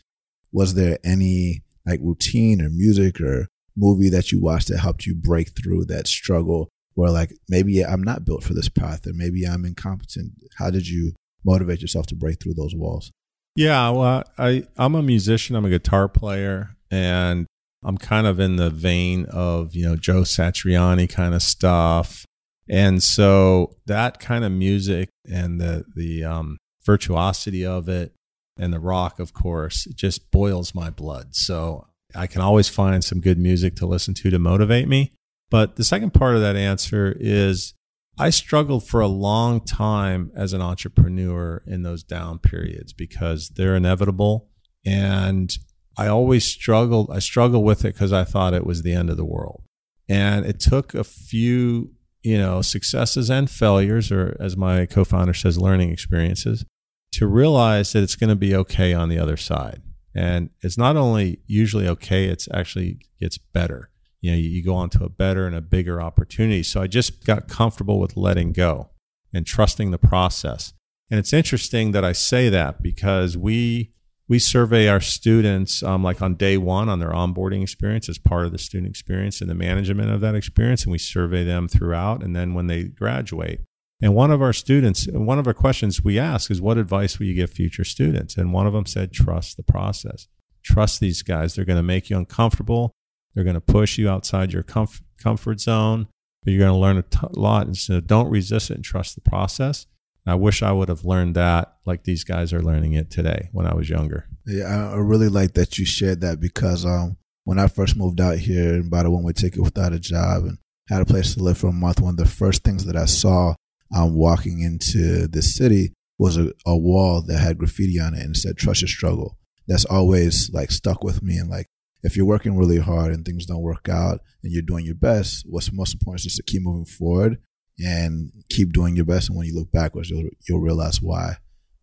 [0.52, 5.14] was there any like routine or music or movie that you watched that helped you
[5.14, 9.44] break through that struggle where like maybe I'm not built for this path or maybe
[9.44, 10.32] I'm incompetent?
[10.58, 11.12] How did you
[11.44, 13.10] motivate yourself to break through those walls?
[13.54, 15.56] Yeah, well, I I'm a musician.
[15.56, 17.46] I'm a guitar player, and
[17.84, 22.24] I'm kind of in the vein of you know Joe Satriani kind of stuff,
[22.68, 28.14] and so that kind of music and the the um, virtuosity of it
[28.58, 31.34] and the rock, of course, it just boils my blood.
[31.34, 35.12] So I can always find some good music to listen to to motivate me.
[35.50, 37.74] But the second part of that answer is
[38.18, 43.76] I struggled for a long time as an entrepreneur in those down periods because they're
[43.76, 44.48] inevitable.
[44.84, 45.54] And
[45.96, 47.10] I always struggled.
[47.10, 49.62] I struggled with it because I thought it was the end of the world.
[50.08, 51.92] And it took a few,
[52.22, 56.64] you know, successes and failures, or as my co founder says, learning experiences,
[57.12, 59.82] to realize that it's going to be okay on the other side.
[60.14, 63.92] And it's not only usually okay, it's actually gets better
[64.22, 66.62] you know, you, you go on to a better and a bigger opportunity.
[66.62, 68.90] So I just got comfortable with letting go
[69.34, 70.72] and trusting the process.
[71.10, 73.90] And it's interesting that I say that because we
[74.28, 78.46] we survey our students um, like on day one on their onboarding experience as part
[78.46, 82.22] of the student experience and the management of that experience, and we survey them throughout,
[82.22, 83.60] and then when they graduate.
[84.02, 87.26] And one of our students, one of our questions we ask is, "What advice will
[87.26, 90.26] you give future students?" And one of them said, "Trust the process.
[90.64, 91.54] Trust these guys.
[91.54, 92.92] They're going to make you uncomfortable."
[93.34, 96.08] They're going to push you outside your comf- comfort zone,
[96.42, 97.66] but you're going to learn a t- lot.
[97.66, 99.86] And so don't resist it and trust the process.
[100.26, 103.66] I wish I would have learned that like these guys are learning it today when
[103.66, 104.28] I was younger.
[104.46, 108.38] Yeah, I, really like that you shared that because um, when I first moved out
[108.38, 111.42] here and bought a one way ticket without a job and had a place to
[111.42, 113.54] live for a month, one of the first things that I saw
[113.94, 118.36] um, walking into the city was a, a wall that had graffiti on it and
[118.36, 119.38] said, Trust your struggle.
[119.68, 121.66] That's always like stuck with me and like,
[122.04, 125.44] if you're working really hard and things don't work out and you're doing your best,
[125.48, 127.38] what's most important is just to keep moving forward
[127.78, 129.28] and keep doing your best.
[129.28, 131.36] And when you look backwards, you'll you'll realize why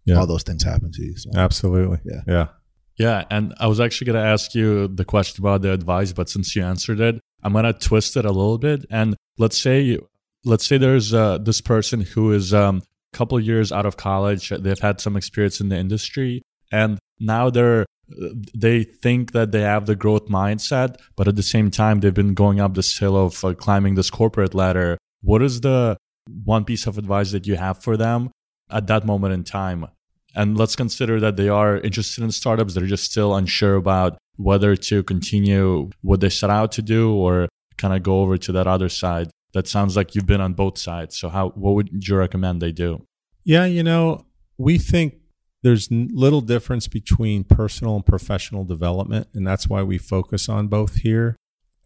[0.05, 0.17] Yeah.
[0.17, 1.15] all those things happen to you.
[1.17, 1.99] So, Absolutely.
[2.05, 2.21] Yeah.
[2.27, 2.47] Yeah.
[2.97, 6.27] Yeah, and I was actually going to ask you the question about the advice, but
[6.29, 8.85] since you answered it, I'm going to twist it a little bit.
[8.91, 9.97] And let's say,
[10.45, 12.81] let's say there's uh, this person who is um,
[13.13, 14.49] a couple years out of college.
[14.49, 17.85] They've had some experience in the industry, and now they're
[18.55, 22.33] they think that they have the growth mindset, but at the same time, they've been
[22.33, 24.97] going up this hill of uh, climbing this corporate ladder.
[25.21, 25.97] What is the
[26.43, 28.31] one piece of advice that you have for them
[28.69, 29.87] at that moment in time?
[30.35, 32.73] And let's consider that they are interested in startups.
[32.73, 37.49] They're just still unsure about whether to continue what they set out to do or
[37.77, 39.29] kind of go over to that other side.
[39.53, 41.17] That sounds like you've been on both sides.
[41.17, 43.05] So, how what would you recommend they do?
[43.43, 44.25] Yeah, you know,
[44.57, 45.15] we think
[45.63, 50.97] there's little difference between personal and professional development, and that's why we focus on both
[50.97, 51.35] here.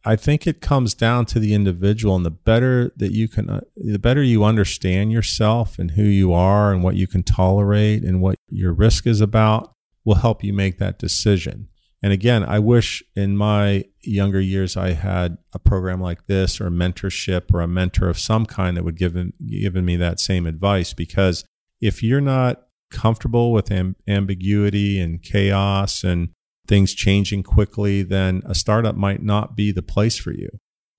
[0.05, 3.61] I think it comes down to the individual, and the better that you can, uh,
[3.75, 8.21] the better you understand yourself and who you are and what you can tolerate and
[8.21, 11.69] what your risk is about, will help you make that decision.
[12.03, 16.67] And again, I wish in my younger years I had a program like this or
[16.67, 19.15] a mentorship or a mentor of some kind that would give
[19.49, 21.45] given me that same advice because
[21.79, 26.29] if you're not comfortable with amb- ambiguity and chaos and
[26.67, 30.49] things changing quickly, then a startup might not be the place for you.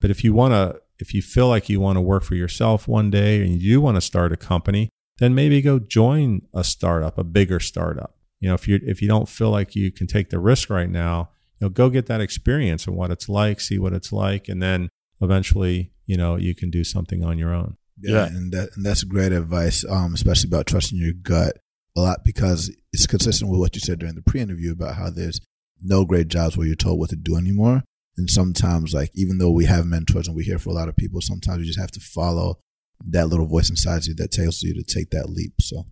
[0.01, 2.87] But if you want to, if you feel like you want to work for yourself
[2.87, 4.89] one day and you want to start a company,
[5.19, 8.15] then maybe go join a startup, a bigger startup.
[8.39, 10.89] You know, if you if you don't feel like you can take the risk right
[10.89, 11.29] now,
[11.59, 14.61] you know, go get that experience and what it's like, see what it's like, and
[14.61, 14.89] then
[15.21, 17.77] eventually you know, you can do something on your own.
[17.99, 18.25] Yeah, Yeah.
[18.27, 21.57] and that and that's great advice, um, especially about trusting your gut
[21.97, 25.39] a lot because it's consistent with what you said during the pre-interview about how there's
[25.81, 27.83] no great jobs where you're told what to do anymore.
[28.17, 30.95] And sometimes, like even though we have mentors and we hear for a lot of
[30.95, 32.59] people, sometimes you just have to follow
[33.07, 35.53] that little voice inside you that tells you to take that leap.
[35.59, 35.85] So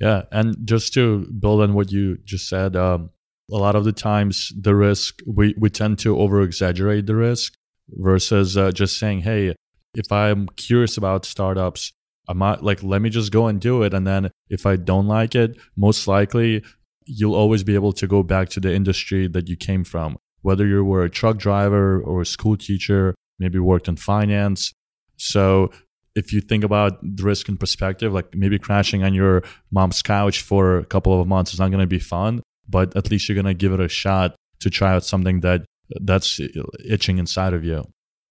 [0.00, 3.10] Yeah, and just to build on what you just said, um,
[3.50, 7.54] a lot of the times the risk we we tend to over exaggerate the risk
[7.88, 9.54] versus uh, just saying, hey,
[9.94, 11.92] if I'm curious about startups,
[12.28, 15.06] I might like let me just go and do it, and then if I don't
[15.06, 16.62] like it, most likely
[17.04, 20.66] you'll always be able to go back to the industry that you came from, whether
[20.66, 24.72] you were a truck driver or a school teacher, maybe worked in finance.
[25.16, 25.70] So
[26.14, 30.42] if you think about the risk in perspective, like maybe crashing on your mom's couch
[30.42, 33.34] for a couple of months is not going to be fun, but at least you're
[33.34, 35.64] going to give it a shot to try out something that
[36.00, 36.40] that's
[36.88, 37.84] itching inside of you.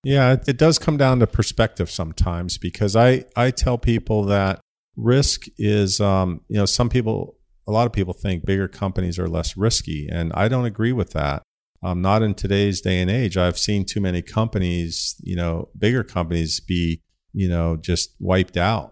[0.03, 4.59] Yeah, it, it does come down to perspective sometimes because I, I tell people that
[4.95, 9.27] risk is, um, you know, some people, a lot of people think bigger companies are
[9.27, 10.07] less risky.
[10.11, 11.43] And I don't agree with that.
[11.83, 13.37] Um, not in today's day and age.
[13.37, 17.01] I've seen too many companies, you know, bigger companies be,
[17.33, 18.91] you know, just wiped out.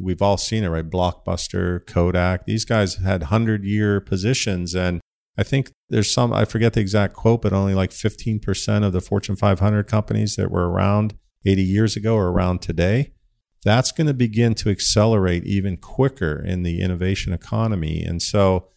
[0.00, 0.88] We've all seen it, right?
[0.88, 4.74] Blockbuster, Kodak, these guys had 100 year positions.
[4.74, 5.00] And
[5.38, 9.00] I think there's some, I forget the exact quote, but only like 15% of the
[9.00, 11.14] Fortune 500 companies that were around
[11.46, 13.12] 80 years ago are around today.
[13.64, 18.02] That's going to begin to accelerate even quicker in the innovation economy.
[18.02, 18.68] And so,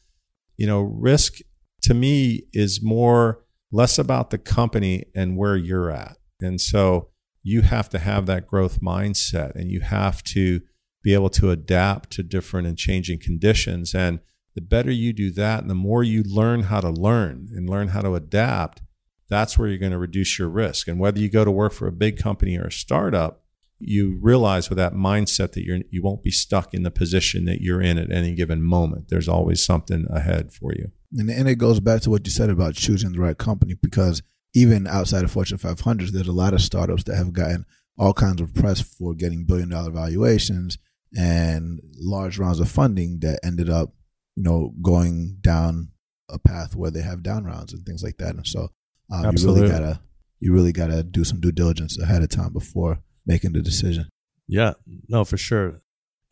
[0.55, 1.39] you know, risk
[1.83, 6.17] to me is more, less about the company and where you're at.
[6.39, 7.09] And so
[7.47, 10.59] you have to have that growth mindset and you have to
[11.01, 13.95] be able to adapt to different and changing conditions.
[13.95, 14.19] And
[14.53, 17.89] the better you do that and the more you learn how to learn and learn
[17.89, 18.81] how to adapt,
[19.29, 20.89] that's where you're going to reduce your risk.
[20.89, 23.45] And whether you go to work for a big company or a startup,
[23.79, 27.61] you realize with that mindset that you're you won't be stuck in the position that
[27.61, 29.07] you're in at any given moment.
[29.07, 30.91] There's always something ahead for you.
[31.15, 34.21] And, and it goes back to what you said about choosing the right company because
[34.57, 37.63] even outside of Fortune 500s, there's a lot of startups that have gotten
[37.95, 40.79] all kinds of press for getting billion dollar valuations
[41.15, 43.93] and large rounds of funding that ended up,
[44.35, 45.89] you know, going down
[46.29, 48.33] a path where they have down rounds and things like that.
[48.33, 48.69] And so
[49.11, 50.01] um, you really gotta
[50.39, 54.09] you really gotta do some due diligence ahead of time before making the decision.
[54.47, 54.73] Yeah,
[55.07, 55.81] no, for sure.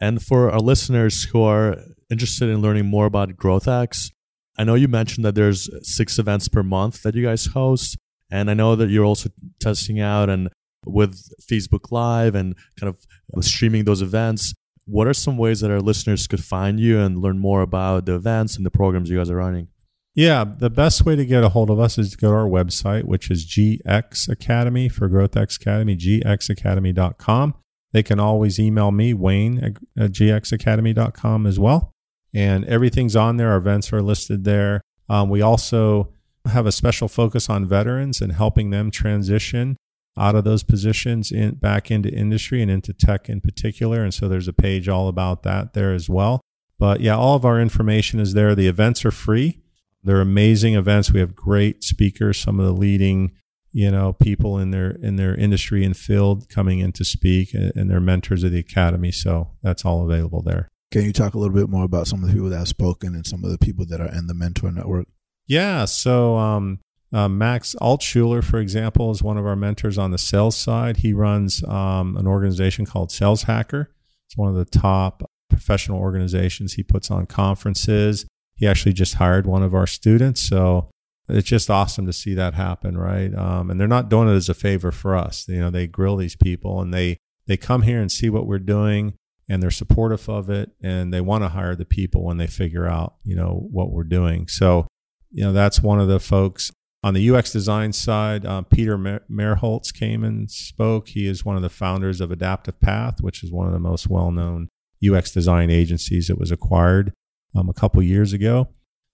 [0.01, 1.77] And for our listeners who are
[2.09, 4.09] interested in learning more about GrowthX,
[4.57, 7.97] I know you mentioned that there's six events per month that you guys host,
[8.31, 10.49] and I know that you're also testing out and
[10.85, 14.53] with Facebook Live and kind of streaming those events.
[14.85, 18.15] What are some ways that our listeners could find you and learn more about the
[18.15, 19.69] events and the programs you guys are running?
[20.13, 22.47] Yeah, the best way to get a hold of us is to go to our
[22.47, 27.55] website, which is GX Academy for GrowthX Academy, gxacademy.com.
[27.91, 31.91] They can always email me, Wayne at gxacademy.com as well.
[32.33, 33.51] And everything's on there.
[33.51, 34.81] Our events are listed there.
[35.09, 36.13] Um, we also
[36.47, 39.77] have a special focus on veterans and helping them transition
[40.17, 44.03] out of those positions in, back into industry and into tech in particular.
[44.03, 46.41] And so there's a page all about that there as well.
[46.77, 48.55] But yeah, all of our information is there.
[48.55, 49.59] The events are free.
[50.03, 51.11] They're amazing events.
[51.11, 53.31] We have great speakers, some of the leading,
[53.71, 57.71] you know, people in their in their industry and field coming in to speak, and
[57.75, 59.11] and they're mentors of the academy.
[59.11, 60.69] So that's all available there.
[60.91, 63.15] Can you talk a little bit more about some of the people that have spoken
[63.15, 65.07] and some of the people that are in the mentor network?
[65.47, 65.85] Yeah.
[65.85, 66.79] So um,
[67.13, 70.97] uh, Max Altshuler, for example, is one of our mentors on the sales side.
[70.97, 73.91] He runs um, an organization called Sales Hacker.
[74.27, 76.73] It's one of the top professional organizations.
[76.73, 78.25] He puts on conferences.
[78.55, 80.41] He actually just hired one of our students.
[80.41, 80.89] So
[81.27, 83.33] it's just awesome to see that happen, right?
[83.33, 85.47] Um, and they're not doing it as a favor for us.
[85.47, 87.17] You know, they grill these people and they
[87.47, 89.13] they come here and see what we're doing
[89.47, 92.87] and they're supportive of it and they want to hire the people when they figure
[92.87, 94.47] out, you know, what we're doing.
[94.47, 94.87] So,
[95.35, 96.71] you know, that's one of the folks
[97.03, 98.45] on the UX design side.
[98.45, 101.09] Uh, Peter Mer- Merholz came and spoke.
[101.09, 104.09] He is one of the founders of Adaptive Path, which is one of the most
[104.09, 104.69] well-known
[105.05, 107.11] UX design agencies that was acquired
[107.53, 108.69] um, a couple years ago.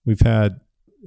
[0.05, 0.61] We've had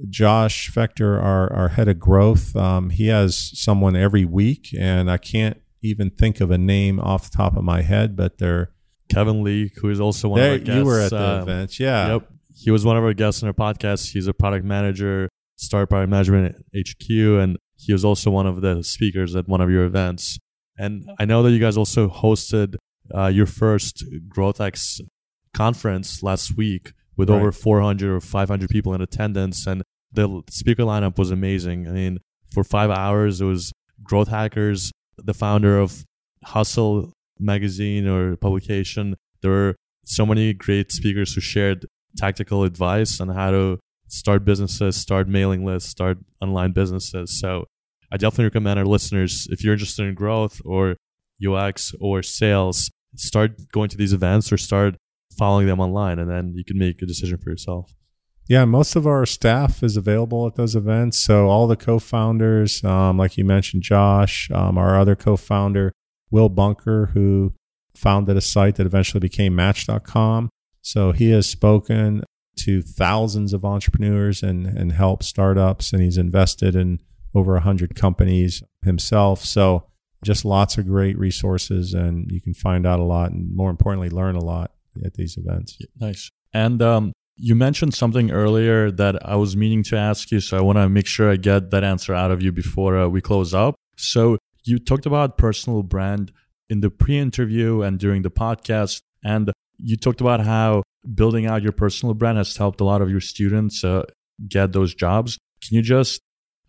[0.09, 2.53] Josh Fechter, our, our head of growth.
[2.53, 7.31] Um, he has someone every week, and I can't even think of a name off
[7.31, 8.71] the top of my head, but they're
[9.09, 10.55] Kevin Lee, who is also one there.
[10.55, 10.77] of our guests.
[10.77, 12.13] You were at the um, event, yeah.
[12.13, 12.29] Yep.
[12.65, 14.11] He was one of our guests on our podcast.
[14.13, 18.61] He's a product manager, Start Product Management at HQ, and he was also one of
[18.61, 20.39] the speakers at one of your events.
[20.75, 22.77] And I know that you guys also hosted
[23.13, 24.03] uh, your first
[24.35, 24.99] GrowthX
[25.53, 27.37] conference last week with Right.
[27.37, 31.87] over 400 or 500 people in attendance, and the speaker lineup was amazing.
[31.87, 32.17] I mean,
[32.51, 36.03] for five hours, it was growth hackers, the founder of
[36.43, 41.85] Hustle magazine or publication, there were so many great speakers who shared
[42.17, 47.39] tactical advice on how to start businesses, start mailing lists, start online businesses.
[47.39, 47.65] So
[48.11, 50.95] I definitely recommend our listeners, if you're interested in growth or
[51.45, 54.95] UX or sales, start going to these events or start
[55.37, 57.93] following them online, and then you can make a decision for yourself.
[58.47, 61.19] Yeah, most of our staff is available at those events.
[61.19, 65.91] So all the co-founders, um, like you mentioned, Josh, um, our other co-founder,
[66.29, 67.53] Will Bunker, who
[67.95, 70.49] founded a site that eventually became Match.com.
[70.85, 72.23] So he has spoken
[72.59, 76.99] to thousands of entrepreneurs and and helped startups, and he's invested in
[77.33, 79.43] over a hundred companies himself.
[79.43, 79.87] So
[80.23, 84.09] just lots of great resources, and you can find out a lot, and more importantly,
[84.09, 84.71] learn a lot
[85.03, 85.77] at these events.
[85.99, 86.29] Nice.
[86.53, 90.61] And um, you mentioned something earlier that I was meaning to ask you, so I
[90.61, 93.55] want to make sure I get that answer out of you before uh, we close
[93.55, 93.75] up.
[93.97, 96.31] So you talked about personal brand
[96.69, 101.71] in the pre-interview and during the podcast, and you talked about how building out your
[101.71, 104.03] personal brand has helped a lot of your students uh,
[104.47, 105.37] get those jobs.
[105.61, 106.21] Can you just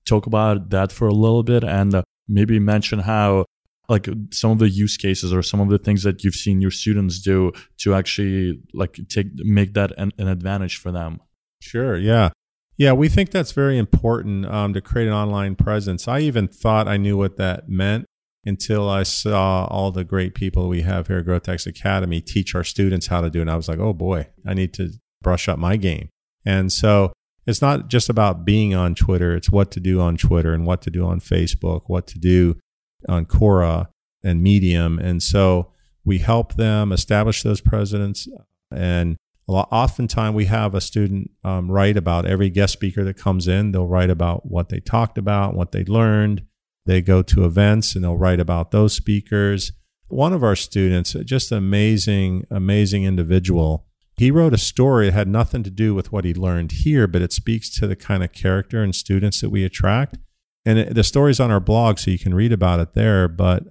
[0.06, 3.44] talk about that for a little bit and uh, maybe mention how
[3.88, 6.70] like some of the use cases or some of the things that you've seen your
[6.70, 11.20] students do to actually like take make that an, an advantage for them
[11.60, 11.96] Sure.
[11.96, 12.30] Yeah.
[12.76, 12.92] Yeah.
[12.92, 16.06] We think that's very important um, to create an online presence.
[16.06, 18.06] I even thought I knew what that meant
[18.46, 22.64] until I saw all the great people we have here at GrowthX Academy teach our
[22.64, 23.42] students how to do it.
[23.42, 26.08] And I was like, oh boy, I need to brush up my game.
[26.44, 27.12] And so
[27.44, 30.80] it's not just about being on Twitter, it's what to do on Twitter and what
[30.82, 32.56] to do on Facebook, what to do
[33.08, 33.88] on Quora
[34.22, 34.98] and Medium.
[34.98, 35.72] And so
[36.04, 38.28] we help them establish those presidents
[38.70, 39.16] and
[39.48, 43.72] oftentimes we have a student um, write about every guest speaker that comes in.
[43.72, 46.42] They'll write about what they talked about, what they learned.
[46.86, 49.72] They go to events and they'll write about those speakers.
[50.08, 55.28] One of our students, just an amazing, amazing individual, he wrote a story that had
[55.28, 58.32] nothing to do with what he learned here, but it speaks to the kind of
[58.32, 60.16] character and students that we attract.
[60.64, 63.28] And it, the story's on our blog, so you can read about it there.
[63.28, 63.64] But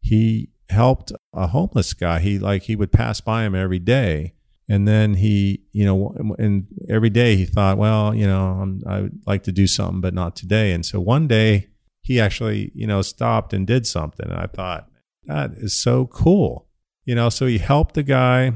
[0.00, 2.20] he helped a homeless guy.
[2.20, 4.32] He like he would pass by him every day,
[4.68, 9.00] and then he, you know, and every day he thought, well, you know, I'm, I
[9.02, 10.72] would like to do something, but not today.
[10.72, 11.68] And so one day
[12.04, 14.88] he actually, you know, stopped and did something, and I thought
[15.24, 16.68] that is so cool,
[17.06, 17.30] you know.
[17.30, 18.52] So he helped the guy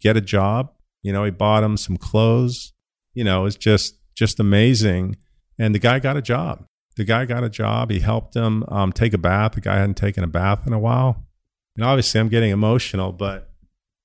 [0.00, 0.72] get a job.
[1.02, 2.74] You know, he bought him some clothes.
[3.14, 5.16] You know, it's just just amazing.
[5.58, 6.66] And the guy got a job.
[6.96, 7.90] The guy got a job.
[7.90, 9.52] He helped him um, take a bath.
[9.52, 11.26] The guy hadn't taken a bath in a while.
[11.76, 13.50] And obviously, I'm getting emotional, but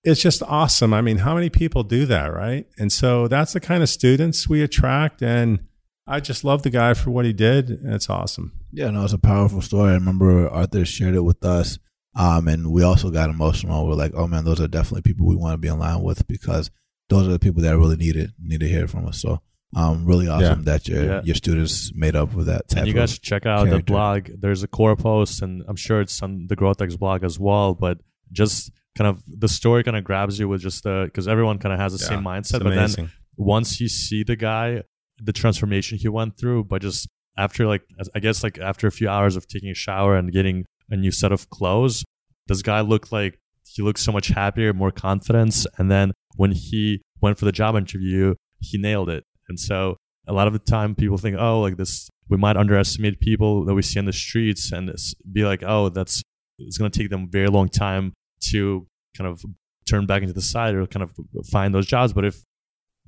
[0.05, 0.93] it's just awesome.
[0.93, 2.65] I mean, how many people do that, right?
[2.77, 5.21] And so that's the kind of students we attract.
[5.21, 5.59] And
[6.07, 7.69] I just love the guy for what he did.
[7.69, 8.56] And it's awesome.
[8.71, 9.91] Yeah, no, it's a powerful story.
[9.91, 11.79] I remember Artur shared it with us.
[12.15, 13.87] Um, and we also got emotional.
[13.87, 16.27] We're like, oh man, those are definitely people we want to be in line with
[16.27, 16.71] because
[17.09, 19.21] those are the people that really need it, need to hear from us.
[19.21, 19.41] So
[19.75, 20.65] um, really awesome Yeah.
[20.65, 21.21] that your Yeah.
[21.23, 24.29] your students made up with that type and you guys should check out the blog
[24.39, 27.97] there's a Quora post and i'm sure it's on the growthx blog as well but
[28.31, 31.73] just kind of the story kind of grabs you with just the because everyone kind
[31.73, 34.83] of has the same mindset but then once you see the guy,
[35.21, 37.07] the transformation he went through, but just
[37.37, 37.83] after like
[38.15, 41.11] I guess like after a few hours of taking a shower and getting a new
[41.11, 42.03] set of clothes,
[42.47, 45.67] this guy looked like he looked so much happier, more confidence.
[45.77, 49.23] And then when he went for the job interview, he nailed it.
[49.49, 53.19] And so a lot of the time people think, oh, like this, we might underestimate
[53.19, 54.93] people that we see on the streets and
[55.31, 56.21] be like, oh, that's,
[56.59, 58.13] it's going to take them a very long time
[58.49, 59.43] to kind of
[59.87, 61.11] turn back into the side or kind of
[61.47, 62.13] find those jobs.
[62.13, 62.41] But if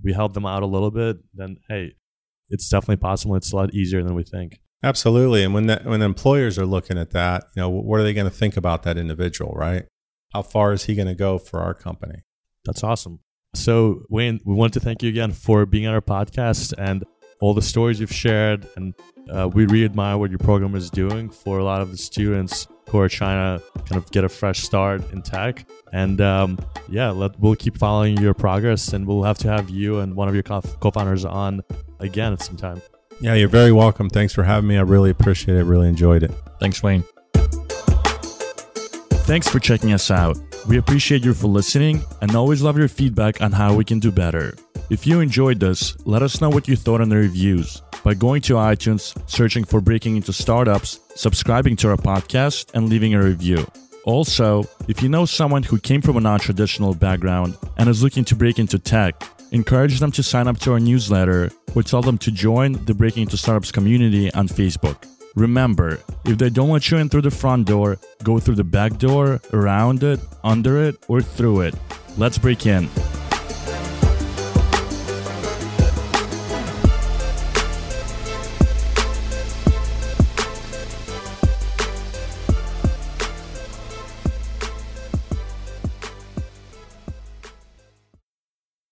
[0.03, 1.93] we help them out a little bit, then hey,
[2.49, 3.35] it's definitely possible.
[3.35, 4.59] It's a lot easier than we think.
[4.83, 5.43] Absolutely.
[5.43, 8.29] And when that, when employers are looking at that, you know, what are they going
[8.29, 9.85] to think about that individual, right?
[10.33, 12.23] How far is he going to go for our company?
[12.65, 13.19] That's awesome.
[13.55, 17.03] So, Wayne, we want to thank you again for being on our podcast and
[17.41, 18.67] all the stories you've shared.
[18.75, 18.93] And
[19.29, 22.67] uh, we really admire what your program is doing for a lot of the students
[22.89, 25.65] who are trying to kind of get a fresh start in tech.
[25.93, 29.99] And um, yeah, let, we'll keep following your progress and we'll have to have you
[29.99, 31.61] and one of your co founders on
[31.99, 32.81] again at some time.
[33.21, 34.09] Yeah, you're very welcome.
[34.09, 34.77] Thanks for having me.
[34.77, 35.63] I really appreciate it.
[35.63, 36.31] Really enjoyed it.
[36.59, 37.03] Thanks, Wayne.
[39.29, 40.37] Thanks for checking us out.
[40.69, 44.11] We appreciate you for listening and always love your feedback on how we can do
[44.11, 44.53] better.
[44.91, 48.43] If you enjoyed this, let us know what you thought in the reviews by going
[48.43, 53.65] to iTunes, searching for Breaking into Startups, subscribing to our podcast, and leaving a review.
[54.05, 58.23] Also, if you know someone who came from a non traditional background and is looking
[58.25, 62.19] to break into tech, encourage them to sign up to our newsletter or tell them
[62.19, 65.07] to join the Breaking into Startups community on Facebook.
[65.39, 68.97] Remember, if they don't let you in through the front door, go through the back
[68.97, 71.75] door, around it, under it, or through it.
[72.17, 72.89] Let's break in.